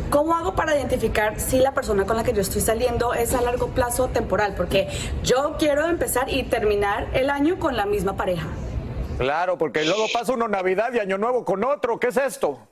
[0.09, 3.41] ¿Cómo hago para identificar si la persona con la que yo estoy saliendo es a
[3.41, 4.55] largo plazo temporal?
[4.55, 4.87] Porque
[5.23, 8.47] yo quiero empezar y terminar el año con la misma pareja.
[9.19, 11.99] Claro, porque luego pasa uno Navidad y Año Nuevo con otro.
[11.99, 12.68] ¿Qué es esto?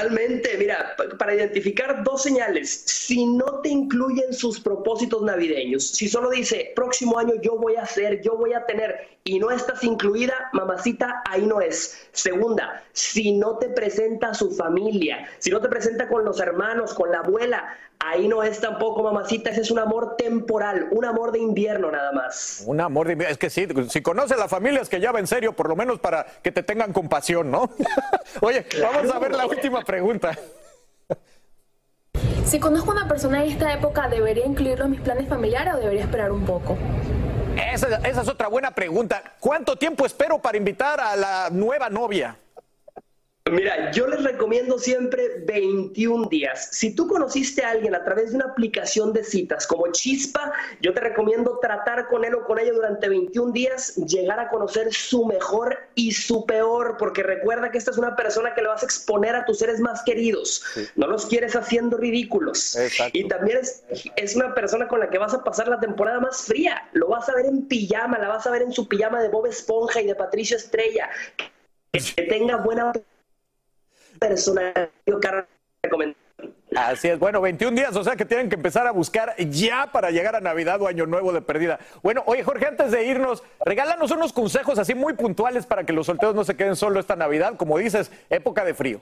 [0.00, 6.30] Totalmente, mira, para identificar dos señales, si no te incluyen sus propósitos navideños, si solo
[6.30, 10.48] dice próximo año yo voy a hacer, yo voy a tener y no estás incluida,
[10.54, 12.08] mamacita, ahí no es.
[12.12, 16.94] Segunda, si no te presenta a su familia, si no te presenta con los hermanos,
[16.94, 21.32] con la abuela, ahí no es tampoco, mamacita, ese es un amor temporal, un amor
[21.32, 22.64] de invierno nada más.
[22.66, 25.12] Un amor de invierno, es que sí, si conoce a la familia es que ya
[25.12, 27.70] va en serio, por lo menos para que te tengan compasión, ¿no?
[28.40, 30.36] Oye, vamos a ver la última pregunta.
[32.44, 35.76] Si conozco a una persona en esta época, ¿debería incluirlo en mis planes familiares o
[35.76, 36.76] debería esperar un poco?
[37.72, 39.22] Esa, esa es otra buena pregunta.
[39.38, 42.36] ¿Cuánto tiempo espero para invitar a la nueva novia?
[43.50, 46.68] Mira, yo les recomiendo siempre 21 días.
[46.72, 50.92] Si tú conociste a alguien a través de una aplicación de citas como Chispa, yo
[50.92, 55.24] te recomiendo tratar con él o con ella durante 21 días, llegar a conocer su
[55.24, 58.86] mejor y su peor, porque recuerda que esta es una persona que le vas a
[58.86, 60.62] exponer a tus seres más queridos.
[60.94, 62.78] No los quieres haciendo ridículos.
[63.12, 63.82] Y también es,
[64.16, 66.88] es una persona con la que vas a pasar la temporada más fría.
[66.92, 69.46] Lo vas a ver en pijama, la vas a ver en su pijama de Bob
[69.46, 71.10] Esponja y de Patricio Estrella.
[71.92, 72.92] Que tenga buena
[74.20, 74.90] personal
[76.76, 80.10] Así es, bueno, 21 días, o sea que tienen que empezar a buscar ya para
[80.10, 81.80] llegar a Navidad o Año Nuevo de perdida.
[82.02, 86.06] Bueno, oye Jorge, antes de irnos, regálanos unos consejos así muy puntuales para que los
[86.06, 89.00] solteros no se queden solo esta Navidad, como dices, época de frío.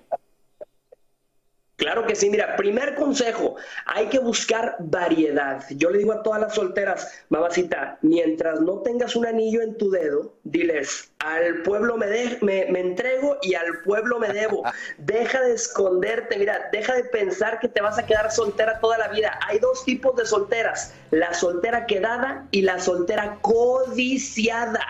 [1.77, 3.55] Claro que sí, mira, primer consejo,
[3.87, 5.63] hay que buscar variedad.
[5.71, 9.89] Yo le digo a todas las solteras, mamacita, mientras no tengas un anillo en tu
[9.89, 12.07] dedo, diles, al pueblo me,
[12.43, 14.63] me, me, entrego y al pueblo me debo.
[14.99, 19.09] Deja de esconderte, mira, deja de pensar que te vas a quedar soltera toda la
[19.09, 19.39] vida.
[19.49, 24.81] Hay dos tipos de solteras, la soltera quedada y la soltera codiciada.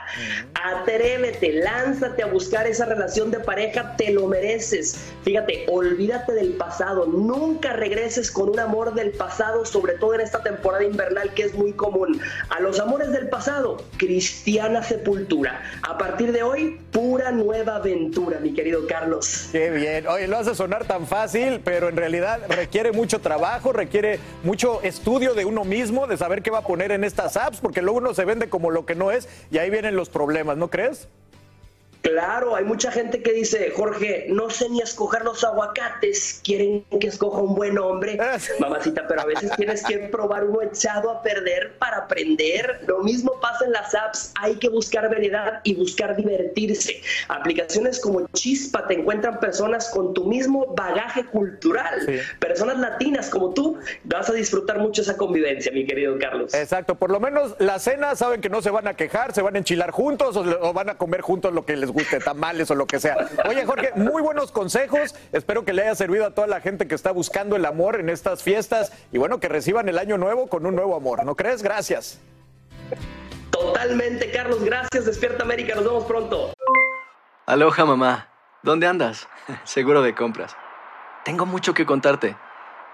[0.62, 4.99] Atrévete, lánzate a buscar esa relación de pareja, te lo mereces.
[5.23, 10.43] Fíjate, olvídate del pasado Nunca regreses con un amor del pasado, sobre todo en esta
[10.43, 12.21] temporada invernal que es muy común.
[12.51, 15.62] A los amores del pasado, cristiana sepultura.
[15.83, 19.49] A partir de hoy, pura nueva aventura, mi querido Carlos.
[19.53, 20.07] Qué bien.
[20.09, 25.35] Oye, lo hace sonar tan fácil, pero en realidad requiere mucho trabajo, requiere mucho estudio
[25.35, 28.14] de uno mismo, de saber qué va a poner en estas apps, porque luego uno
[28.14, 31.09] se vende como lo que no es y ahí vienen los problemas, ¿no crees?
[32.03, 37.09] Claro, hay mucha gente que dice, Jorge, no sé ni escoger los aguacates, quieren que
[37.09, 38.18] escoja un buen hombre,
[38.61, 42.80] mamacita, pero a veces tienes que probar uno echado a perder para aprender.
[42.86, 47.03] Lo mismo pasa en las apps, hay que buscar variedad y buscar divertirse.
[47.28, 52.07] Aplicaciones como Chispa te encuentran personas con tu mismo bagaje cultural,
[52.38, 56.55] personas latinas como tú, vas a disfrutar mucho esa convivencia, mi querido Carlos.
[56.55, 59.57] Exacto, por lo menos la cena saben que no se van a quejar, se van
[59.57, 62.74] a enchilar juntos o, o van a comer juntos lo que les guste, tamales o
[62.74, 63.16] lo que sea.
[63.49, 65.14] Oye, Jorge, muy buenos consejos.
[65.32, 68.09] Espero que le haya servido a toda la gente que está buscando el amor en
[68.09, 71.24] estas fiestas y bueno, que reciban el año nuevo con un nuevo amor.
[71.24, 71.62] ¿No crees?
[71.62, 72.18] Gracias.
[73.51, 74.62] Totalmente, Carlos.
[74.62, 75.74] Gracias, Despierta América.
[75.74, 76.53] Nos vemos pronto.
[77.47, 78.28] Aloha, mamá.
[78.62, 79.28] ¿Dónde andas?
[79.64, 80.57] Seguro de compras.
[81.24, 82.36] Tengo mucho que contarte.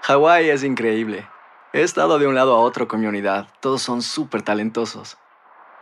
[0.02, 1.28] Hawái es increíble.
[1.72, 3.48] He estado de un lado a otro con mi unidad.
[3.60, 5.16] Todos son súper talentosos.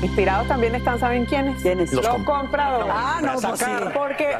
[0.00, 1.60] Inspirados también están, ¿saben quiénes?
[1.60, 1.92] ¿Quiénes?
[1.92, 2.92] Los, Los compradores.
[2.94, 3.64] Ah, no, pues sí.
[3.92, 4.36] Porque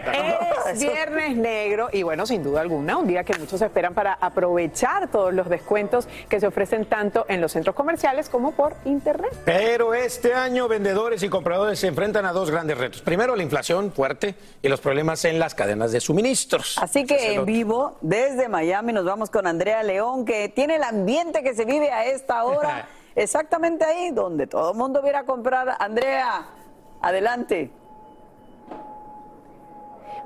[0.70, 5.10] es Viernes Negro y bueno, sin duda alguna, un día que muchos esperan para aprovechar
[5.10, 9.32] todos los descuentos que se ofrecen tanto en los centros comerciales como por internet.
[9.44, 13.02] Pero este año vendedores y compradores se enfrentan a dos grandes retos.
[13.02, 16.78] Primero, la inflación fuerte y los problemas en las cadenas de suministros.
[16.78, 21.42] Así que en vivo, desde Miami, nos vamos con Andrea León, que tiene el ambiente
[21.42, 25.76] que se vive a esta hora, exactamente ahí donde todo el mundo viera a comprar.
[25.78, 26.46] Andrea,
[27.00, 27.70] adelante.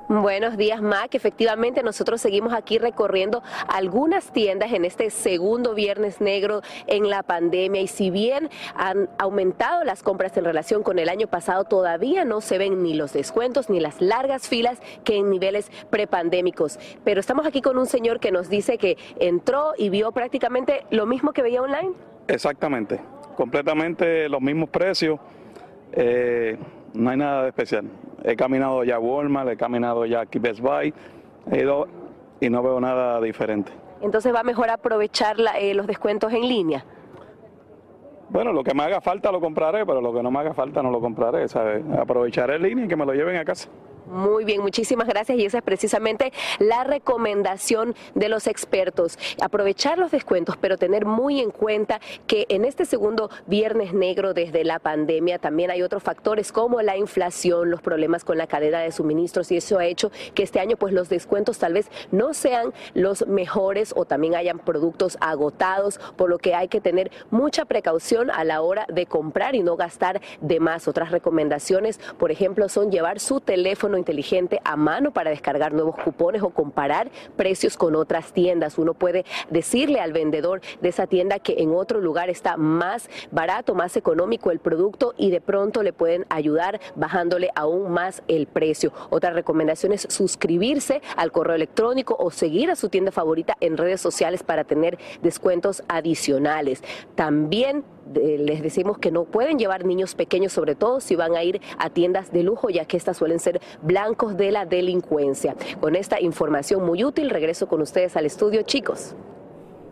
[0.09, 1.15] Buenos días, Mac.
[1.15, 7.81] Efectivamente, nosotros seguimos aquí recorriendo algunas tiendas en este segundo viernes negro en la pandemia
[7.81, 12.41] y si bien han aumentado las compras en relación con el año pasado, todavía no
[12.41, 16.79] se ven ni los descuentos ni las largas filas que en niveles prepandémicos.
[17.05, 21.05] Pero estamos aquí con un señor que nos dice que entró y vio prácticamente lo
[21.05, 21.93] mismo que veía online.
[22.27, 22.99] Exactamente,
[23.37, 25.19] completamente los mismos precios,
[25.93, 26.57] eh,
[26.93, 27.85] no hay nada de especial.
[28.23, 30.93] He caminado ya Walmart, he caminado ya aquí Best Buy,
[31.51, 31.87] he ido
[32.39, 33.71] y no veo nada diferente.
[34.01, 36.83] Entonces va mejor aprovechar la- eh, los descuentos en línea.
[38.29, 40.81] Bueno, lo que me haga falta lo compraré, pero lo que no me haga falta
[40.81, 41.83] no lo compraré, ¿sabes?
[41.97, 43.69] Aprovecharé el línea y que me lo lleven a casa.
[44.05, 49.17] Muy bien, muchísimas gracias y esa es precisamente la recomendación de los expertos.
[49.41, 54.65] Aprovechar los descuentos, pero tener muy en cuenta que en este segundo viernes negro desde
[54.65, 58.91] la pandemia también hay otros factores como la inflación, los problemas con la cadena de
[58.91, 62.73] suministros y eso ha hecho que este año pues los descuentos tal vez no sean
[62.93, 68.29] los mejores o también hayan productos agotados, por lo que hay que tener mucha precaución
[68.31, 70.87] a la hora de comprar y no gastar de más.
[70.87, 76.41] Otras recomendaciones, por ejemplo, son llevar su teléfono inteligente a mano para descargar nuevos cupones
[76.41, 78.77] o comparar precios con otras tiendas.
[78.77, 83.75] Uno puede decirle al vendedor de esa tienda que en otro lugar está más barato,
[83.75, 88.91] más económico el producto y de pronto le pueden ayudar bajándole aún más el precio.
[89.09, 94.01] Otra recomendación es suscribirse al correo electrónico o seguir a su tienda favorita en redes
[94.01, 96.83] sociales para tener descuentos adicionales.
[97.15, 97.83] También
[98.13, 101.89] les decimos que no pueden llevar niños pequeños, sobre todo si van a ir a
[101.89, 105.55] tiendas de lujo, ya que estas suelen ser blancos de la delincuencia.
[105.79, 109.15] Con esta información muy útil, regreso con ustedes al estudio, chicos.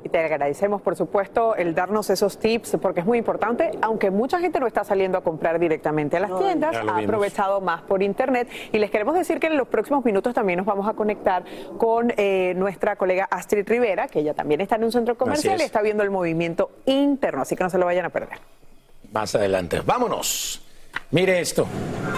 [0.03, 4.39] Y te agradecemos, por supuesto, el darnos esos tips, porque es muy importante, aunque mucha
[4.39, 7.03] gente no está saliendo a comprar directamente a las tiendas, ha vimos.
[7.03, 8.47] aprovechado más por internet.
[8.71, 11.43] Y les queremos decir que en los próximos minutos también nos vamos a conectar
[11.77, 15.61] con eh, nuestra colega Astrid Rivera, que ella también está en un centro comercial es.
[15.61, 18.39] y está viendo el movimiento interno, así que no se lo vayan a perder.
[19.11, 19.81] Más adelante.
[19.85, 20.65] Vámonos.
[21.11, 21.67] Mire esto.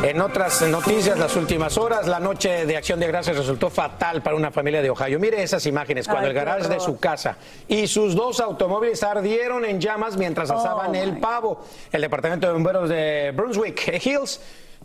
[0.04, 4.36] En otras noticias, las últimas horas, la noche de Acción de Gracias resultó fatal para
[4.36, 5.20] una familia de Ohio.
[5.20, 7.38] Mire esas imágenes cuando Ay, el garage de su casa
[7.68, 11.64] y sus dos automóviles ardieron en llamas mientras Oh, asaban el pavo.
[11.92, 14.40] El departamento de bomberos de Brunswick Hills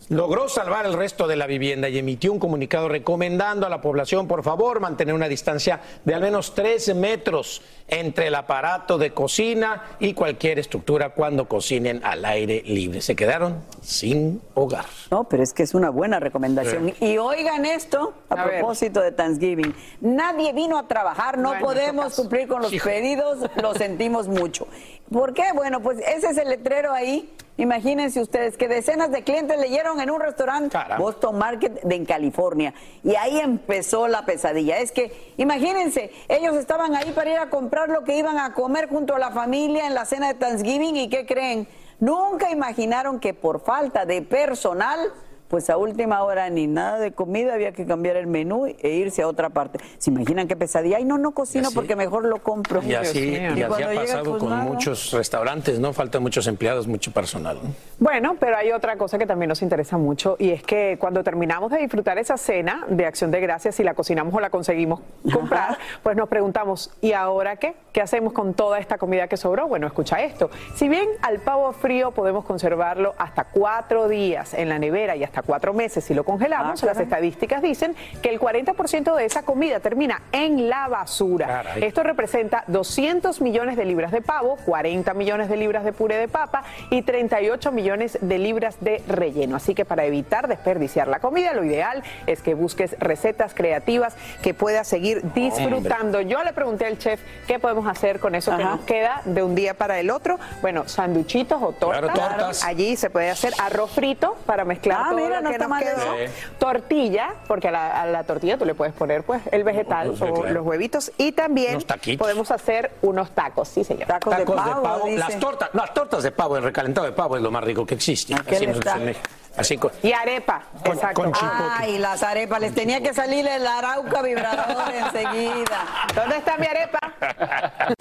[0.09, 4.27] logró salvar el resto de la vivienda y emitió un comunicado recomendando a la población,
[4.27, 9.97] por favor, mantener una distancia de al menos 13 metros entre el aparato de cocina
[9.99, 13.01] y cualquier estructura cuando cocinen al aire libre.
[13.01, 14.85] Se quedaron sin hogar.
[15.11, 16.93] No, pero es que es una buena recomendación.
[16.99, 17.07] Sí.
[17.07, 18.59] Y oigan esto, a, A ver.
[18.59, 19.75] propósito de Thanksgiving.
[20.01, 24.67] Nadie vino a trabajar, no Bueno, podemos cumplir con los pedidos, lo sentimos mucho.
[25.11, 25.45] ¿Por qué?
[25.55, 27.33] Bueno, pues ese es el letrero ahí.
[27.59, 30.97] Imagínense ustedes que decenas de clientes leyeron en un restaurante Caramba.
[30.97, 32.73] Boston Market de en California.
[33.03, 34.79] Y ahí empezó la pesadilla.
[34.79, 38.89] Es que, imagínense, ellos estaban ahí para ir a comprar lo que iban a comer
[38.89, 40.97] junto a la familia en la cena de Thanksgiving.
[40.97, 41.67] ¿Y qué creen?
[41.99, 45.13] Nunca imaginaron que por falta de personal,
[45.49, 49.23] pues a última hora ni nada de comida, había que cambiar el menú e irse
[49.23, 49.79] a otra parte.
[49.99, 50.99] ¿Se imaginan qué pesadilla?
[50.99, 52.83] Ay, no, no cocino así- porque mejor lo compro.
[52.83, 54.65] Y así, y así ha llega, pasado pues, con nada.
[54.65, 55.93] muchos restaurantes, ¿no?
[55.93, 57.59] Faltan muchos empleados, mucho personal.
[57.63, 57.71] ¿no?
[57.99, 61.71] Bueno, pero hay otra cosa que también nos interesa mucho y es que cuando terminamos
[61.71, 65.01] de disfrutar esa cena de acción de gracias, si la cocinamos o la conseguimos
[65.33, 67.75] comprar, pues nos preguntamos, ¿y ahora qué?
[67.93, 69.67] ¿Qué hacemos con toda esta comida que sobró?
[69.67, 70.51] Bueno, escucha esto.
[70.75, 75.38] Si bien al pavo frío podemos conservarlo hasta cuatro días en la nevera y hasta
[75.43, 79.81] cuatro meses si lo congelamos, Ah, las estadísticas dicen que el 40% de esa comida
[79.81, 81.47] termina en la basura.
[81.47, 81.85] Caray.
[81.85, 86.29] Esto representa 200 millones de libras de pavo, 40 millones de libras de puré de
[86.29, 89.57] papa y 38 millones de libras de relleno.
[89.57, 94.55] Así que para evitar desperdiciar la comida, lo ideal es que busques recetas creativas que
[94.55, 96.21] puedas seguir disfrutando.
[96.21, 99.55] Yo le pregunté al chef qué podemos hacer con eso que nos queda de un
[99.55, 100.39] día para el otro.
[100.63, 102.13] Bueno, sanduchitos o tortas.
[102.13, 102.65] Claro, tortas.
[102.65, 105.83] Allí se puede hacer arroz frito para mezclar Ah, todo mira, no está nos mal
[105.85, 105.97] quedó.
[105.97, 106.33] eso.
[106.33, 106.47] Sí.
[106.59, 110.25] Tortilla, porque a la, a la tortilla tú le puedes poner pues el vegetal Sí,
[110.25, 110.51] o claro.
[110.55, 111.79] los huevitos y también
[112.19, 114.07] podemos hacer unos tacos, sí señor.
[114.09, 117.43] Tacos, Tacos de pavo, las tortas, las tortas de pavo, el recalentado de pavo es
[117.43, 118.35] lo más rico que existe.
[118.35, 118.71] ¿A qué Así en
[119.05, 119.29] México.
[119.57, 121.23] Así con, Y arepa, Con- exacto.
[121.23, 121.67] con chipotle.
[121.79, 125.85] Ay, las arepas, les tenía que salir el arauca vibrador enseguida.
[126.15, 126.99] ¿Dónde está mi arepa?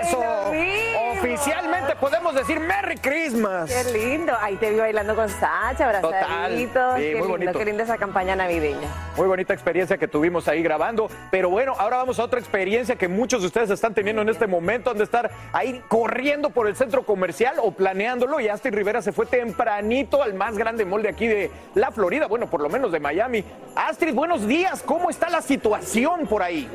[0.00, 0.20] ¡Eso!
[0.22, 0.94] lo vi.
[1.18, 3.68] Oficialmente podemos decir Merry Christmas.
[3.68, 4.32] Qué lindo.
[4.40, 6.72] Ahí te vi bailando con Sacha, abrazaditos.
[6.72, 6.96] Total.
[6.98, 7.58] Sí, qué muy lindo, bonito.
[7.58, 8.86] qué linda esa campaña navideña.
[9.16, 11.10] Muy bonita experiencia que tuvimos ahí grabando.
[11.32, 14.46] Pero bueno, ahora vamos a otra experiencia que muchos de ustedes están teniendo en este
[14.46, 14.90] momento.
[14.90, 18.38] Han de estar ahí corriendo por el centro comercial o planeándolo.
[18.38, 22.26] Y Astrid Rivera se fue tempranito al más grande mall de aquí de la Florida.
[22.26, 23.44] Bueno, por lo menos de Miami.
[23.74, 24.82] Astrid, buenos días.
[24.82, 26.68] ¿Cómo está la situación por ahí?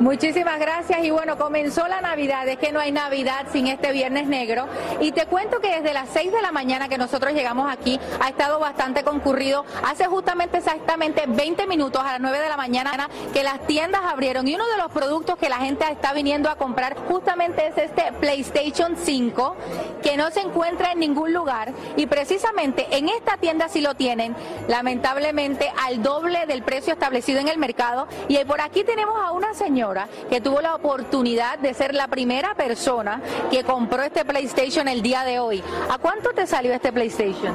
[0.00, 1.04] Muchísimas gracias.
[1.04, 4.66] Y bueno, comenzó la Navidad, es que no hay Navidad sin este Viernes Negro.
[4.98, 8.30] Y te cuento que desde las 6 de la mañana que nosotros llegamos aquí ha
[8.30, 13.42] estado bastante concurrido, hace justamente exactamente 20 minutos a las 9 de la mañana que
[13.42, 14.48] las tiendas abrieron.
[14.48, 18.10] Y uno de los productos que la gente está viniendo a comprar justamente es este
[18.20, 19.56] PlayStation 5
[20.02, 21.74] que no se encuentra en ningún lugar.
[21.98, 24.34] Y precisamente en esta tienda sí lo tienen,
[24.66, 28.08] lamentablemente al doble del precio establecido en el mercado.
[28.28, 29.89] Y por aquí tenemos a una señora
[30.28, 33.20] que tuvo la oportunidad de ser la primera persona
[33.50, 35.62] que compró este PlayStation el día de hoy.
[35.90, 37.54] ¿A cuánto te salió este PlayStation?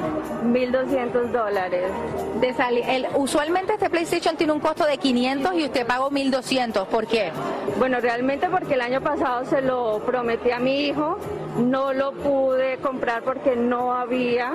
[0.52, 1.90] 1.200 dólares.
[2.88, 6.86] El- usualmente este PlayStation tiene un costo de 500 y usted pagó 1200.
[6.88, 7.30] ¿Por qué?
[7.78, 11.18] Bueno, realmente porque el año pasado se lo prometí a mi hijo,
[11.58, 14.52] no lo pude comprar porque no había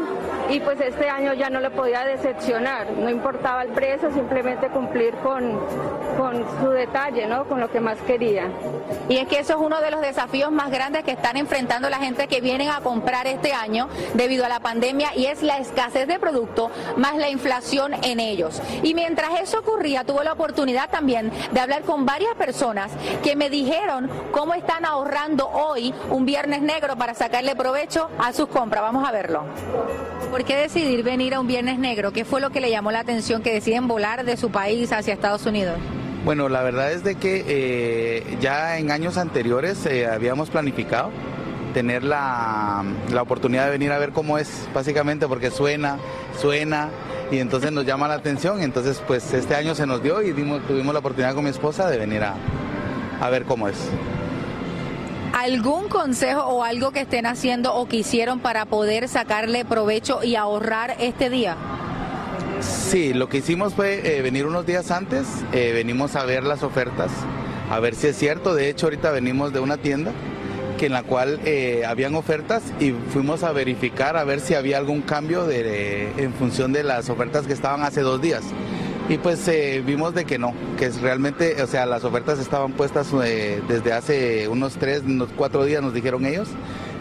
[0.49, 5.13] y pues este año ya no le podía decepcionar, no importaba el precio, simplemente cumplir
[5.15, 5.59] con,
[6.17, 7.45] con su detalle, ¿no?
[7.45, 8.49] Con lo que más quería.
[9.09, 11.99] Y es que eso es uno de los desafíos más grandes que están enfrentando la
[11.99, 16.07] gente que vienen a comprar este año debido a la pandemia y es la escasez
[16.07, 18.61] de producto más la inflación en ellos.
[18.84, 22.91] Y mientras eso ocurría, tuve la oportunidad también de hablar con varias personas
[23.24, 28.47] que me dijeron cómo están ahorrando hoy un viernes negro para sacarle provecho a sus
[28.47, 28.82] compras.
[28.84, 29.43] Vamos a verlo.
[30.30, 32.13] ¿Por qué decidir venir a un viernes negro?
[32.13, 35.13] ¿Qué fue lo que le llamó la atención que deciden volar de su país hacia
[35.13, 35.76] Estados Unidos?
[36.24, 41.09] Bueno, la verdad es de que eh, ya en años anteriores eh, habíamos planificado
[41.74, 45.97] tener la, la oportunidad de venir a ver cómo es, básicamente porque suena,
[46.39, 46.89] suena
[47.32, 48.61] y entonces nos llama la atención.
[48.61, 51.97] Entonces, pues este año se nos dio y tuvimos la oportunidad con mi esposa de
[51.97, 52.36] venir a,
[53.19, 53.78] a ver cómo es.
[55.34, 60.36] ¿Algún consejo o algo que estén haciendo o que hicieron para poder sacarle provecho y
[60.36, 61.55] ahorrar este día?
[62.62, 66.62] Sí, lo que hicimos fue eh, venir unos días antes, eh, venimos a ver las
[66.62, 67.09] ofertas,
[67.70, 68.53] a ver si es cierto.
[68.53, 70.12] De hecho, ahorita venimos de una tienda
[70.78, 74.78] que en la cual eh, habían ofertas y fuimos a verificar a ver si había
[74.78, 78.43] algún cambio de, en función de las ofertas que estaban hace dos días.
[79.09, 79.49] Y pues
[79.86, 84.47] vimos de que no, que es realmente, o sea, las ofertas estaban puestas desde hace
[84.47, 86.47] unos tres, unos cuatro días, nos dijeron ellos,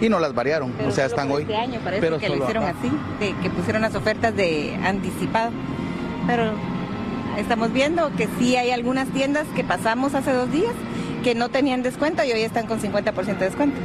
[0.01, 1.43] y no las variaron, o sea, están hoy.
[1.43, 2.77] Este año parece pero que lo hicieron acá.
[2.79, 2.91] así,
[3.21, 5.51] de que pusieron las ofertas de anticipado.
[6.27, 6.53] Pero
[7.39, 10.73] estamos viendo que sí hay algunas tiendas que pasamos hace dos días
[11.23, 13.79] que no tenían descuento y hoy están con 50% de descuento.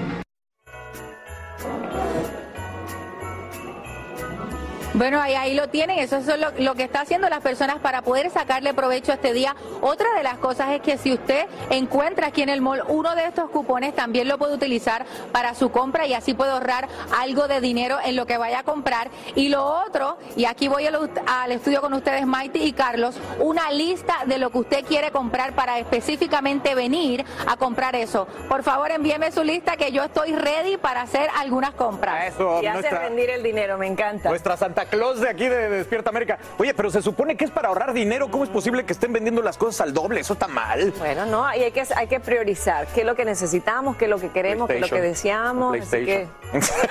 [4.95, 8.01] Bueno, ahí, ahí lo tienen, eso es lo, lo que está haciendo las personas para
[8.01, 9.53] poder sacarle provecho a este día.
[9.81, 13.25] Otra de las cosas es que si usted encuentra aquí en el mall uno de
[13.25, 16.87] estos cupones, también lo puede utilizar para su compra y así puede ahorrar
[17.19, 19.09] algo de dinero en lo que vaya a comprar.
[19.35, 23.71] Y lo otro, y aquí voy al, al estudio con ustedes, Maite y Carlos, una
[23.71, 28.27] lista de lo que usted quiere comprar para específicamente venir a comprar eso.
[28.47, 32.33] Por favor, envíeme su lista que yo estoy ready para hacer algunas compras.
[32.33, 34.29] Eso, Y hace nuestra- rendir el dinero, me encanta.
[34.29, 36.37] Nuestra Santa Claus de aquí de Despierta América.
[36.57, 38.29] Oye, pero se supone que es para ahorrar dinero.
[38.29, 40.21] ¿Cómo es posible que estén vendiendo las cosas al doble?
[40.21, 40.93] Eso está mal.
[40.97, 44.09] Bueno, no, y hay que, hay que priorizar qué es lo que necesitamos, qué es
[44.11, 45.13] lo que queremos, qué es lo que PlayStation.
[45.13, 45.77] deseamos.
[45.81, 46.89] Así que, PlayStation.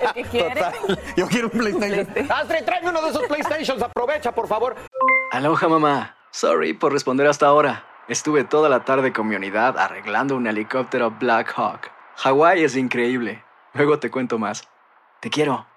[0.00, 0.54] el que quiere.
[0.54, 1.00] Total.
[1.16, 2.30] Yo quiero un PlayStation.
[2.30, 3.82] Astrid, tráeme uno de esos PlayStations.
[3.82, 4.74] Aprovecha, por favor.
[5.32, 6.16] Aloha mamá.
[6.30, 7.84] Sorry por responder hasta ahora.
[8.08, 11.90] Estuve toda la tarde con mi unidad arreglando un helicóptero Black Hawk.
[12.16, 13.42] Hawái es increíble.
[13.74, 14.68] Luego te cuento más.
[15.20, 15.66] Te quiero.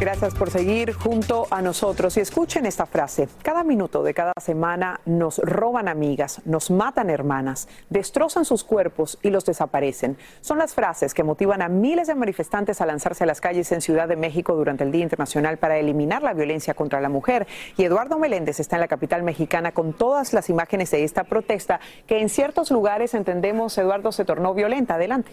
[0.00, 3.28] Gracias por seguir junto a nosotros y escuchen esta frase.
[3.42, 9.30] Cada minuto de cada semana nos roban amigas, nos matan hermanas, destrozan sus cuerpos y
[9.30, 10.16] los desaparecen.
[10.40, 13.80] Son las frases que motivan a miles de manifestantes a lanzarse a las calles en
[13.80, 17.48] Ciudad de México durante el Día Internacional para eliminar la violencia contra la mujer.
[17.76, 21.80] Y Eduardo Meléndez está en la capital mexicana con todas las imágenes de esta protesta
[22.06, 24.94] que en ciertos lugares entendemos, Eduardo, se tornó violenta.
[24.94, 25.32] Adelante.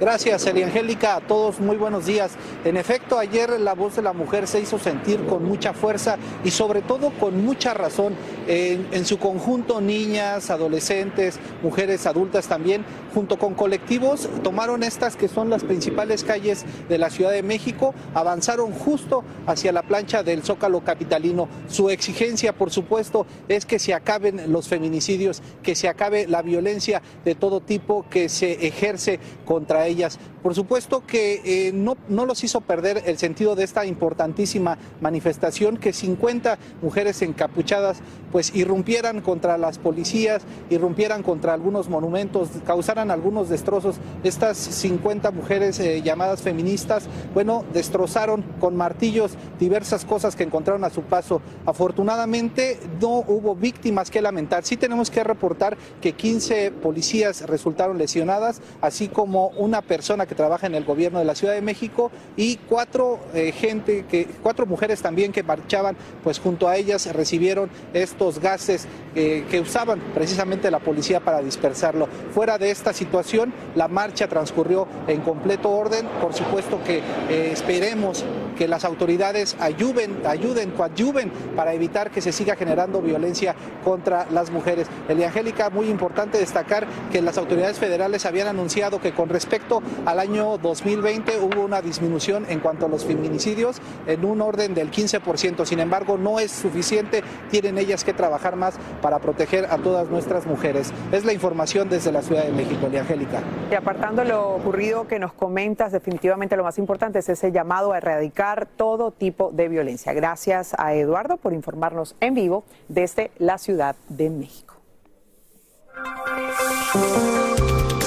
[0.00, 1.16] Gracias, Eliangélica.
[1.16, 2.32] A todos muy buenos días.
[2.64, 6.52] En efecto, ayer la voz de la mujer se hizo sentir con mucha fuerza y
[6.52, 8.14] sobre todo con mucha razón.
[8.46, 12.84] En, su conjunto, niñas, adolescentes, mujeres adultas también,
[13.14, 17.94] junto con colectivos, tomaron estas que son las principales calles de la Ciudad de México,
[18.14, 21.46] avanzaron justo hacia la plancha del Zócalo Capitalino.
[21.68, 27.02] Su exigencia, por supuesto, es que se acaben los feminicidios, que se acabe la violencia
[27.24, 30.18] de todo tipo que se ejerce contra ellas.
[30.42, 35.92] Por supuesto que eh, no, los hizo perder el sentido de esta importantísima manifestación que
[35.92, 37.98] 50 mujeres encapuchadas
[38.32, 43.96] pues irrumpieran contra las policías, irrumpieran contra algunos monumentos, causaran algunos destrozos.
[44.22, 50.90] Estas 50 mujeres eh, llamadas feministas, bueno, destrozaron con martillos diversas cosas que encontraron a
[50.90, 51.42] su paso.
[51.66, 54.64] Afortunadamente no hubo víctimas que lamentar.
[54.64, 60.66] Sí tenemos que reportar que 15 policías resultaron lesionadas, así como una persona que trabaja
[60.66, 65.02] en el gobierno de la Ciudad de México y cuatro eh, gente que cuatro mujeres
[65.02, 70.78] también que marchaban, pues junto a ellas recibieron estos gases eh, que usaban precisamente la
[70.78, 72.08] policía para dispersarlo.
[72.32, 76.06] Fuera de esta situación, la marcha transcurrió en completo orden.
[76.20, 78.24] Por supuesto que eh, esperemos
[78.56, 84.50] que las autoridades ayuden, ayuden, coadyuven para evitar que se siga generando violencia contra las
[84.50, 84.88] mujeres.
[85.08, 90.58] Eliangélica, muy importante destacar que las autoridades federales habían anunciado que con respecto al año
[90.58, 95.64] 2020 hubo una disminución en cuanto a los feminicidios en un orden del 15%.
[95.64, 100.46] Sin embargo, no es suficiente, tienen ellas que trabajar más para proteger a todas nuestras
[100.46, 100.92] mujeres.
[101.12, 103.40] Es la información desde la Ciudad de México, Eliangélica.
[103.70, 107.98] Y apartando lo ocurrido que nos comentas, definitivamente lo más importante es ese llamado a
[107.98, 108.39] erradicar
[108.76, 110.14] todo tipo de violencia.
[110.14, 114.76] Gracias a Eduardo por informarnos en vivo desde la Ciudad de México.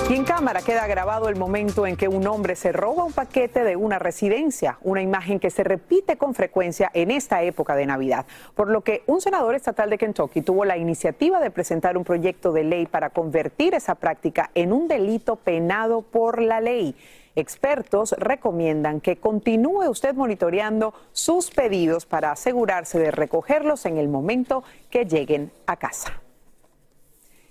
[0.10, 3.64] Y en cámara queda grabado el momento en que un hombre se roba un paquete
[3.64, 8.26] de una residencia, una imagen que se repite con frecuencia en esta época de Navidad,
[8.56, 12.52] por lo que un senador estatal de Kentucky tuvo la iniciativa de presentar un proyecto
[12.52, 16.96] de ley para convertir esa práctica en un delito penado por la ley.
[17.36, 24.64] Expertos recomiendan que continúe usted monitoreando sus pedidos para asegurarse de recogerlos en el momento
[24.90, 26.23] que lleguen a casa.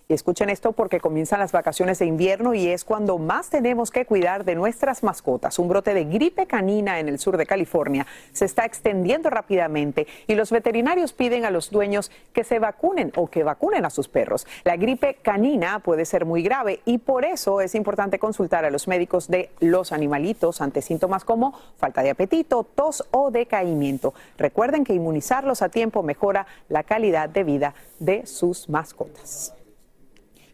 [0.08, 4.04] Y escuchen esto porque comienzan las vacaciones de invierno y es cuando más tenemos que
[4.04, 5.58] cuidar de nuestras mascotas.
[5.58, 10.34] Un brote de gripe canina en el sur de California se está extendiendo rápidamente y
[10.34, 14.46] los veterinarios piden a los dueños que se vacunen o que vacunen a sus perros.
[14.64, 18.88] La gripe canina puede ser muy grave y por eso es importante consultar a los
[18.88, 24.14] médicos de los animalitos ante síntomas como falta de apetito, tos o decaimiento.
[24.36, 29.54] Recuerden que inmunizarlos a tiempo mejora la calidad de vida de sus mascotas.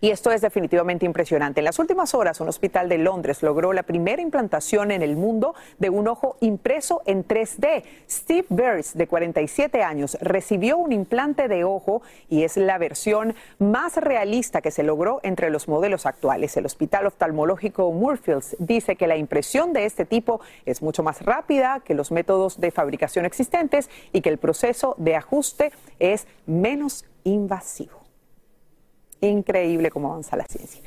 [0.01, 1.61] Y esto es definitivamente impresionante.
[1.61, 5.55] En las últimas horas, un hospital de Londres logró la primera implantación en el mundo
[5.79, 7.83] de un ojo impreso en 3D.
[8.09, 13.97] Steve Burris, de 47 años, recibió un implante de ojo y es la versión más
[13.97, 16.57] realista que se logró entre los modelos actuales.
[16.57, 21.81] El Hospital Oftalmológico Moorfields dice que la impresión de este tipo es mucho más rápida
[21.85, 27.98] que los métodos de fabricación existentes y que el proceso de ajuste es menos invasivo.
[29.21, 30.83] Increíble cómo avanza la ciencia.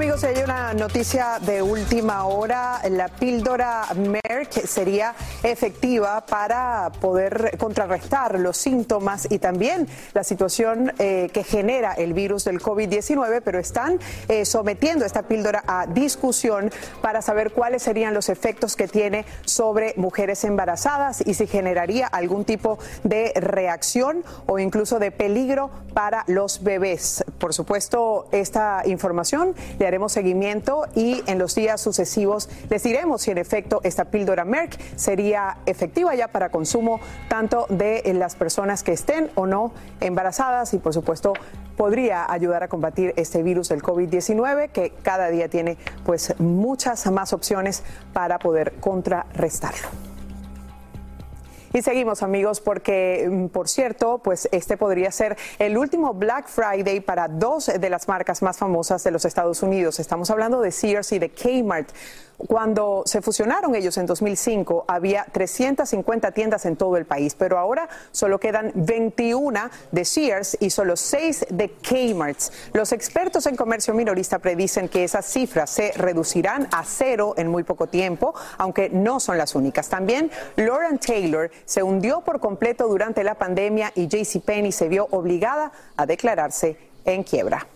[0.00, 2.80] Amigos, hay una noticia de última hora.
[2.88, 11.28] La píldora Merck sería efectiva para poder contrarrestar los síntomas y también la situación eh,
[11.34, 13.98] que genera el virus del COVID-19, pero están
[14.28, 16.72] eh, sometiendo esta píldora a discusión
[17.02, 22.46] para saber cuáles serían los efectos que tiene sobre mujeres embarazadas y si generaría algún
[22.46, 27.22] tipo de reacción o incluso de peligro para los bebés.
[27.38, 33.32] Por supuesto, esta información le haremos seguimiento y en los días sucesivos les diremos si
[33.32, 38.92] en efecto esta píldora Merck sería efectiva ya para consumo tanto de las personas que
[38.92, 41.32] estén o no embarazadas y por supuesto
[41.76, 47.32] podría ayudar a combatir este virus del COVID-19 que cada día tiene pues muchas más
[47.32, 47.82] opciones
[48.12, 50.09] para poder contrarrestarlo.
[51.72, 57.00] Y seguimos amigos porque, mm, por cierto, pues este podría ser el último Black Friday
[57.00, 60.00] para dos de las marcas más famosas de los Estados Unidos.
[60.00, 61.90] Estamos hablando de Sears y de Kmart.
[62.46, 67.88] Cuando se fusionaron ellos en 2005, había 350 tiendas en todo el país, pero ahora
[68.12, 72.38] solo quedan 21 de Sears y solo 6 de Kmart.
[72.72, 77.62] Los expertos en comercio minorista predicen que esas cifras se reducirán a cero en muy
[77.62, 79.88] poco tiempo, aunque no son las únicas.
[79.88, 85.72] También Lauren Taylor se hundió por completo durante la pandemia y JCPenney se vio obligada
[85.96, 87.66] a declararse en quiebra.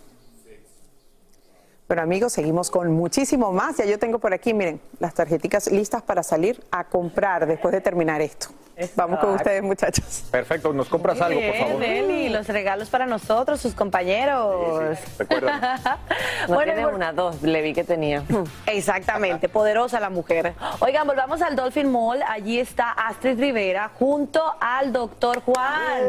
[1.87, 3.77] Bueno amigos, seguimos con muchísimo más.
[3.77, 7.79] Ya yo tengo por aquí, miren, las tarjeticas listas para salir a comprar después de
[7.79, 8.47] terminar esto.
[8.95, 10.25] Vamos con ustedes, muchachos.
[10.31, 11.83] Perfecto, nos compras algo, por favor.
[11.83, 14.97] Eli, los regalos para nosotros, sus compañeros.
[15.17, 15.99] Recuerda.
[16.47, 18.21] No Bueno, tiene por- una, dos, le vi que tenía.
[18.67, 20.53] Exactamente, poderosa la mujer.
[20.79, 22.21] Oigan, volvamos al Dolphin Mall.
[22.27, 26.01] Allí está Astrid Rivera junto al doctor Juan.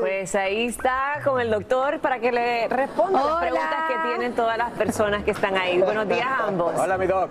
[0.00, 3.40] Pues ahí está con el doctor para que le responda las Hola.
[3.40, 5.78] preguntas que tienen todas las personas que están ahí.
[5.78, 6.72] Buenos días a ambos.
[6.76, 7.30] Hola, mi doc.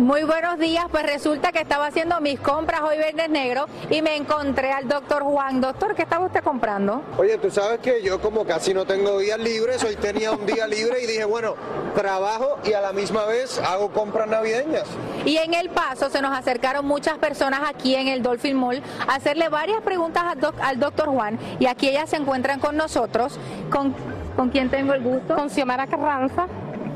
[0.00, 4.16] Muy buenos días, pues resulta que estaba haciendo mis compras hoy viernes negro y me
[4.16, 5.60] encontré al doctor Juan.
[5.60, 7.02] Doctor, ¿qué estaba usted comprando?
[7.18, 10.66] Oye, tú sabes que yo como casi no tengo días libres, hoy tenía un día
[10.66, 11.54] libre y dije, bueno,
[11.94, 14.84] trabajo y a la misma vez hago compras navideñas.
[15.26, 19.16] Y en el paso se nos acercaron muchas personas aquí en el Dolphin Mall a
[19.16, 23.38] hacerle varias preguntas al, doc- al doctor Juan y aquí ellas se encuentran con nosotros.
[23.70, 23.94] ¿Con,
[24.34, 25.34] ¿con quién tengo el gusto?
[25.36, 26.46] Con Xiomara Carranza.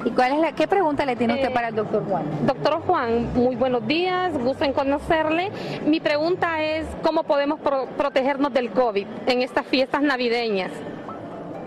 [0.05, 2.25] ¿Y cuál es la, qué pregunta le tiene usted Eh, para el doctor Juan?
[2.47, 5.51] Doctor Juan, muy buenos días, gusto en conocerle.
[5.87, 10.71] Mi pregunta es, ¿cómo podemos pro- protegernos del COVID en estas fiestas navideñas?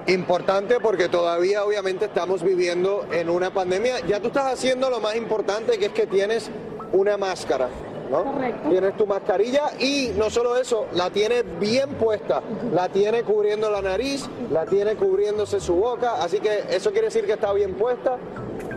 [0.06, 4.00] Importante porque todavía obviamente estamos viviendo en una pandemia.
[4.08, 6.50] Ya tú estás haciendo lo más importante que es que tienes
[6.94, 7.68] una máscara.
[8.10, 8.26] ¿No?
[8.70, 12.41] Tienes tu mascarilla y no solo eso, la tiene bien puesta,
[12.72, 17.26] la tiene cubriendo la nariz, la tiene cubriéndose su boca, así que eso quiere decir
[17.26, 18.18] que está bien puesta,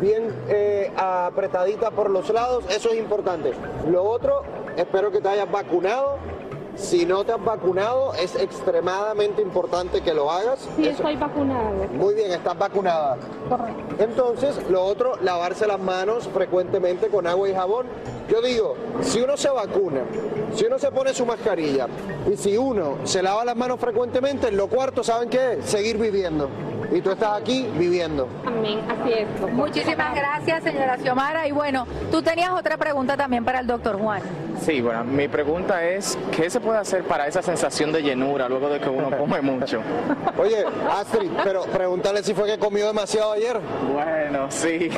[0.01, 3.53] bien eh, apretadita por los lados, eso es importante.
[3.89, 4.43] Lo otro,
[4.77, 6.19] espero que te hayas vacunado.
[6.81, 10.61] Si no te has vacunado, es extremadamente importante que lo hagas.
[10.77, 11.71] Sí, Eso- estoy vacunada.
[11.93, 13.19] muy bien, estás vacunada.
[13.99, 17.87] Entonces, lo otro, lavarse las manos frecuentemente con agua y jabón.
[18.31, 20.01] Yo digo, si uno se vacuna,
[20.55, 21.87] si uno se pone su mascarilla
[22.33, 25.59] y si uno se lava las manos frecuentemente, lo cuarto, ¿saben qué?
[25.63, 26.49] Seguir viviendo.
[26.93, 28.27] Y tú estás aquí viviendo.
[28.45, 29.29] Amén, así es.
[29.41, 29.53] doctor.
[29.53, 31.47] Muchísimas gracias, señora Xiomara.
[31.47, 34.23] Y bueno, tú tenías otra pregunta también para el doctor Juan.
[34.61, 38.69] Sí, bueno, mi pregunta es, ¿qué se puede hacer para esa sensación de llenura luego
[38.69, 39.81] de que uno come mucho?
[40.39, 43.59] Oye, Astrid, pero pregúntale si fue que comió demasiado ayer.
[43.93, 44.91] Bueno, sí.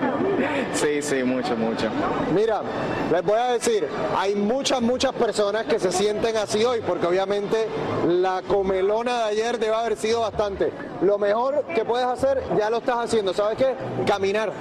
[0.74, 1.88] sí, sí, mucho, mucho.
[2.34, 2.62] Mira,
[3.10, 3.86] les voy a decir,
[4.16, 7.66] hay muchas, muchas personas que se sienten así hoy, porque obviamente
[8.06, 10.72] la comelona de ayer debe haber sido bastante.
[11.02, 13.74] Lo mejor que puedes hacer, ya lo estás haciendo, ¿sabes qué?
[14.06, 14.52] Caminar.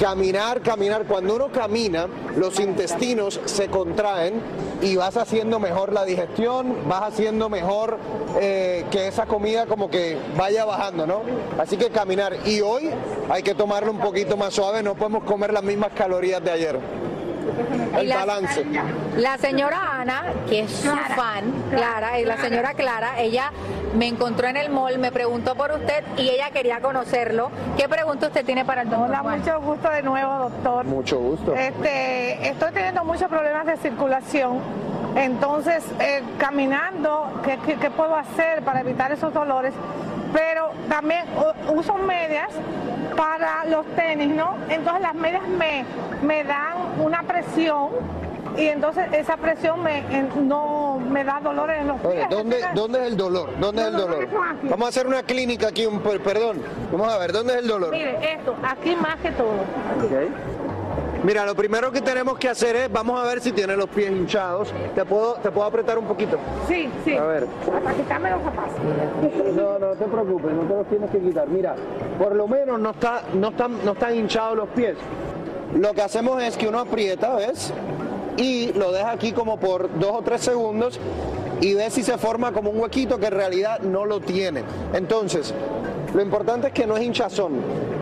[0.00, 1.04] Caminar, caminar.
[1.04, 4.40] Cuando uno camina, los intestinos se contraen
[4.80, 7.98] y vas haciendo mejor la digestión, vas haciendo mejor
[8.40, 11.20] eh, que esa comida como que vaya bajando, ¿no?
[11.58, 12.34] Así que caminar.
[12.46, 12.88] Y hoy
[13.28, 16.80] hay que tomarlo un poquito más suave, no podemos comer las mismas calorías de ayer.
[17.98, 18.64] El la- balance.
[19.16, 23.50] La señora Ana, que es su fan, Clara, y la señora Clara, ella
[23.96, 27.50] me encontró en el mall, me preguntó por usted y ella quería conocerlo.
[27.76, 29.38] ¿Qué pregunta usted tiene para el doctor Hola, Juan?
[29.40, 30.84] mucho gusto de nuevo, doctor.
[30.84, 31.54] Mucho gusto.
[31.54, 34.58] Este, estoy teniendo muchos problemas de circulación.
[35.16, 39.74] Entonces, eh, caminando, ¿qué, qué, qué puedo hacer para evitar esos dolores?
[40.32, 41.24] Pero también
[41.74, 42.48] uso medias
[43.16, 44.54] para los tenis, ¿no?
[44.68, 45.84] Entonces las medias me,
[46.22, 47.88] me dan una presión
[48.56, 52.28] y entonces esa presión me, en- no me da dolores en los Oye, pies.
[52.30, 52.64] ¿dónde.
[52.74, 53.50] ¿Dónde es el dolor?
[53.58, 54.28] ¿Dónde es el dolor?
[54.62, 56.62] Vamos a hacer una clínica aquí, un, per- perdón.
[56.92, 57.90] Vamos a ver, ¿dónde es el dolor?
[57.90, 59.50] Mire, esto, aquí más que todo.
[61.22, 64.10] Mira, lo primero que tenemos que hacer es, vamos a ver si tiene los pies
[64.10, 64.72] hinchados.
[64.94, 66.38] ¿Te puedo, te puedo apretar un poquito?
[66.66, 67.14] Sí, sí.
[67.14, 67.46] A ver.
[67.76, 68.74] Hasta quitarme los zapatos.
[69.54, 71.48] No, no te preocupes, no te los tienes que quitar.
[71.48, 71.76] Mira,
[72.18, 74.96] por lo menos no, está, no, están, no están hinchados los pies.
[75.74, 77.72] Lo que hacemos es que uno aprieta, ¿ves?
[78.36, 80.98] Y lo deja aquí como por dos o tres segundos
[81.60, 84.62] y ves si se forma como un huequito que en realidad no lo tiene.
[84.94, 85.52] Entonces,
[86.14, 87.60] lo importante es que no es hinchazón.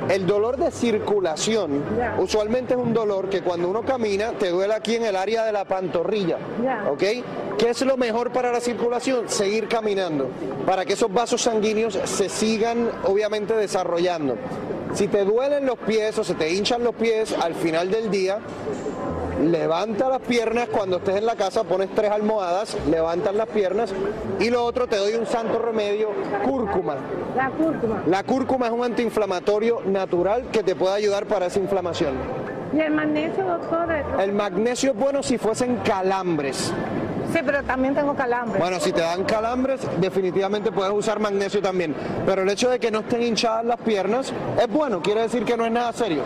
[0.09, 1.83] El dolor de circulación
[2.18, 5.53] usualmente es un dolor que cuando uno camina te duele aquí en el área de
[5.53, 6.39] la pantorrilla.
[6.91, 7.03] ¿Ok?
[7.59, 9.29] ¿Qué es lo mejor para la circulación?
[9.29, 10.31] Seguir caminando,
[10.64, 14.37] para que esos vasos sanguíneos se sigan obviamente desarrollando.
[14.95, 18.39] Si te duelen los pies o se te hinchan los pies al final del día,
[19.43, 23.93] levanta las piernas cuando estés en la casa, pones tres almohadas, levantas las piernas
[24.39, 26.11] y lo otro te doy un santo remedio,
[26.45, 26.97] cúrcuma.
[27.36, 28.03] La cúrcuma.
[28.07, 32.14] La cúrcuma es un antiinflamatorio natural que te puede ayudar para esa inflamación.
[32.72, 33.89] Y el magnesio, doctor.
[34.20, 36.72] El magnesio es bueno si fuesen calambres.
[37.32, 38.59] Sí, pero también tengo calambre.
[38.59, 41.95] Bueno, si te dan calambres, definitivamente puedes usar magnesio también.
[42.24, 45.57] Pero el hecho de que no estén hinchadas las piernas es bueno, quiere decir que
[45.57, 46.22] no es nada serio.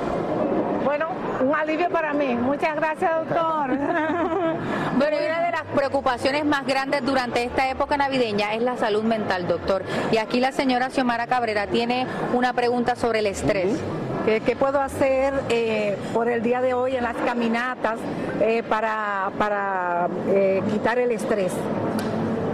[0.84, 1.06] Bueno,
[1.42, 2.34] un alivio para mí.
[2.34, 3.70] Muchas gracias, doctor.
[4.94, 9.02] Bueno, y una de las preocupaciones más grandes durante esta época navideña es la salud
[9.02, 9.82] mental, doctor.
[10.12, 13.80] Y aquí la señora Xiomara Cabrera tiene una pregunta sobre el estrés.
[14.26, 17.98] ¿Qué, qué puedo hacer eh, por el día de hoy en las caminatas
[18.40, 21.52] eh, para, para eh, quitar el estrés?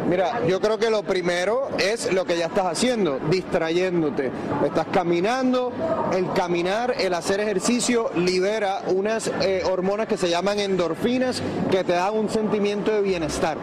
[0.08, 4.30] Mira, yo creo que lo primero es lo que ya estás haciendo, distrayéndote.
[4.64, 5.70] Estás caminando,
[6.16, 11.92] el caminar, el hacer ejercicio libera unas eh, hormonas que se llaman endorfinas que te
[11.92, 13.58] dan un sentimiento de bienestar.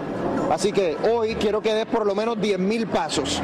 [0.51, 3.41] Así que hoy quiero que des por lo menos 10 mil pasos.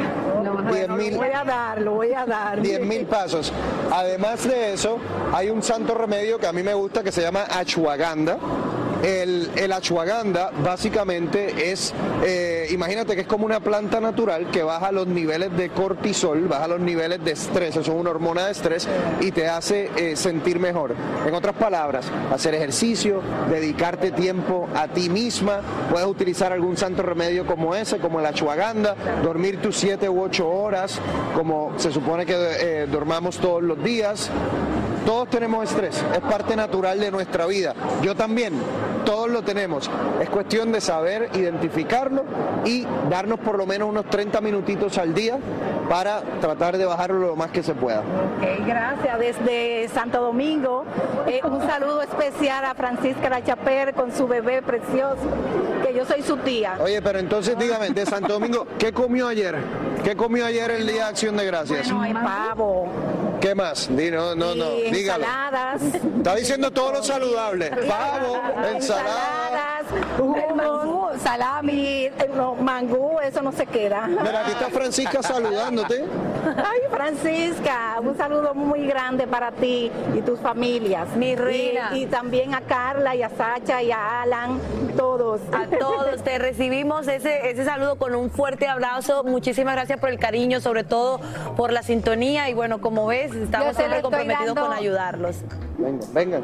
[0.71, 1.13] 10 mil.
[1.13, 2.61] Lo voy a dar, lo voy a dar.
[2.61, 3.51] 10 mil pasos.
[3.91, 4.99] Además de eso,
[5.33, 8.37] hay un santo remedio que a mí me gusta que se llama ashwagandha.
[9.03, 11.93] El, el ashwagandha básicamente es,
[12.23, 16.67] eh, imagínate que es como una planta natural que baja los niveles de cortisol, baja
[16.67, 18.87] los niveles de estrés, eso es una hormona de estrés
[19.19, 20.95] y te hace eh, sentir mejor.
[21.25, 27.45] En otras palabras, hacer ejercicio, dedicarte tiempo a ti misma, puedes utilizar algún santo remedio
[27.45, 30.99] como ese, como el ashwagandha, dormir tus 7 u 8 horas,
[31.35, 34.29] como se supone que eh, dormamos todos los días.
[35.05, 37.73] Todos tenemos estrés, es parte natural de nuestra vida.
[38.01, 38.53] Yo también,
[39.05, 39.89] todos lo tenemos.
[40.21, 42.23] Es cuestión de saber identificarlo
[42.65, 45.39] y darnos por lo menos unos 30 minutitos al día
[45.89, 47.99] para tratar de bajarlo lo más que se pueda.
[47.99, 49.19] Ok, gracias.
[49.19, 50.85] Desde Santo Domingo,
[51.27, 55.17] eh, un saludo especial a Francisca Lachaper con su bebé precioso,
[55.83, 56.77] que yo soy su tía.
[56.79, 59.57] Oye, pero entonces dígame, de Santo Domingo, ¿qué comió ayer?
[60.03, 61.91] ¿Qué comió ayer el día de Acción de Gracias?
[61.91, 62.87] Bueno, hay pavo.
[63.41, 63.89] ¿Qué más?
[63.95, 65.23] Di, no, no, no, y dígalo.
[65.25, 65.81] ensaladas.
[66.17, 67.69] Está diciendo todo lo saludable.
[67.87, 68.39] Pavo,
[68.71, 69.79] ensalada.
[69.81, 69.85] Ensaladas,
[70.19, 72.09] hummus, salami,
[72.59, 74.07] mangú, eso no se queda.
[74.07, 76.05] Mira, aquí está Francisca saludándote.
[76.57, 81.07] Ay, Francisca, un saludo muy grande para ti y tus familias.
[81.15, 81.89] Mi reina.
[81.93, 84.59] Y, también a Carla y a Sacha y a Alan,
[84.97, 85.41] todos.
[85.53, 89.23] A todos te recibimos ese, ese saludo con un fuerte abrazo.
[89.23, 91.19] Muchísimas gracias por el cariño, sobre todo
[91.55, 92.49] por la sintonía.
[92.49, 95.37] Y bueno, como ves, estamos siempre comprometidos dando- con ayudarlos.
[95.77, 96.43] Venga, vengan.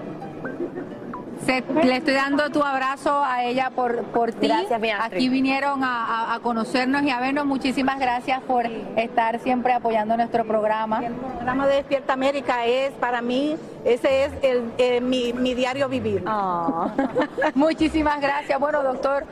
[1.45, 4.47] Se- le estoy dando tu abrazo a ella por, por ti.
[4.47, 5.17] Gracias, mi Astrid.
[5.17, 7.45] Aquí vinieron a, a- a conocernos y a vernos.
[7.45, 11.05] Muchísimas gracias por estar siempre apoyando nuestro programa.
[11.05, 15.87] El programa de Despierta América es para mí, ese es el, eh, mi, mi diario
[15.89, 16.23] vivir.
[16.25, 16.89] Ah.
[17.55, 18.59] Muchísimas gracias.
[18.59, 19.25] Bueno, doctor,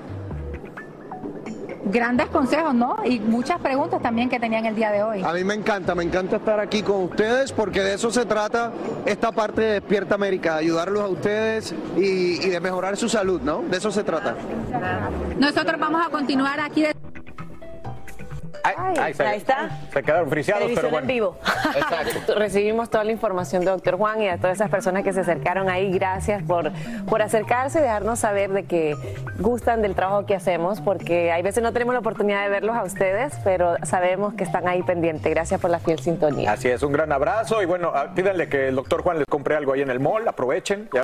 [1.85, 2.97] grandes consejos, ¿no?
[3.05, 5.23] Y muchas preguntas también que tenían el día de hoy.
[5.23, 8.71] A mí me encanta, me encanta estar aquí con ustedes porque de eso se trata
[9.05, 13.41] esta parte de Despierta América, de ayudarlos a ustedes y, y de mejorar su salud,
[13.41, 13.61] ¿no?
[13.69, 14.35] De eso se trata.
[15.37, 16.81] Nosotros vamos a continuar aquí.
[16.81, 16.95] de-
[18.77, 19.69] Ay, ahí, se, ahí está.
[19.93, 21.35] Se quedaron friseados, Televisión pero en bueno.
[22.27, 22.35] vivo.
[22.39, 25.69] Recibimos toda la información de doctor Juan y a todas esas personas que se acercaron
[25.69, 25.91] ahí.
[25.91, 26.71] Gracias por,
[27.07, 28.95] por acercarse y dejarnos saber de que
[29.39, 32.83] gustan del trabajo que hacemos, porque hay veces no tenemos la oportunidad de verlos a
[32.83, 35.31] ustedes, pero sabemos que están ahí pendientes.
[35.31, 36.51] Gracias por la fiel sintonía.
[36.51, 39.55] Así es, un gran abrazo y bueno, ah, pídanle que el doctor Juan les compre
[39.55, 40.89] algo ahí en el mall, aprovechen.
[40.93, 41.03] Ya.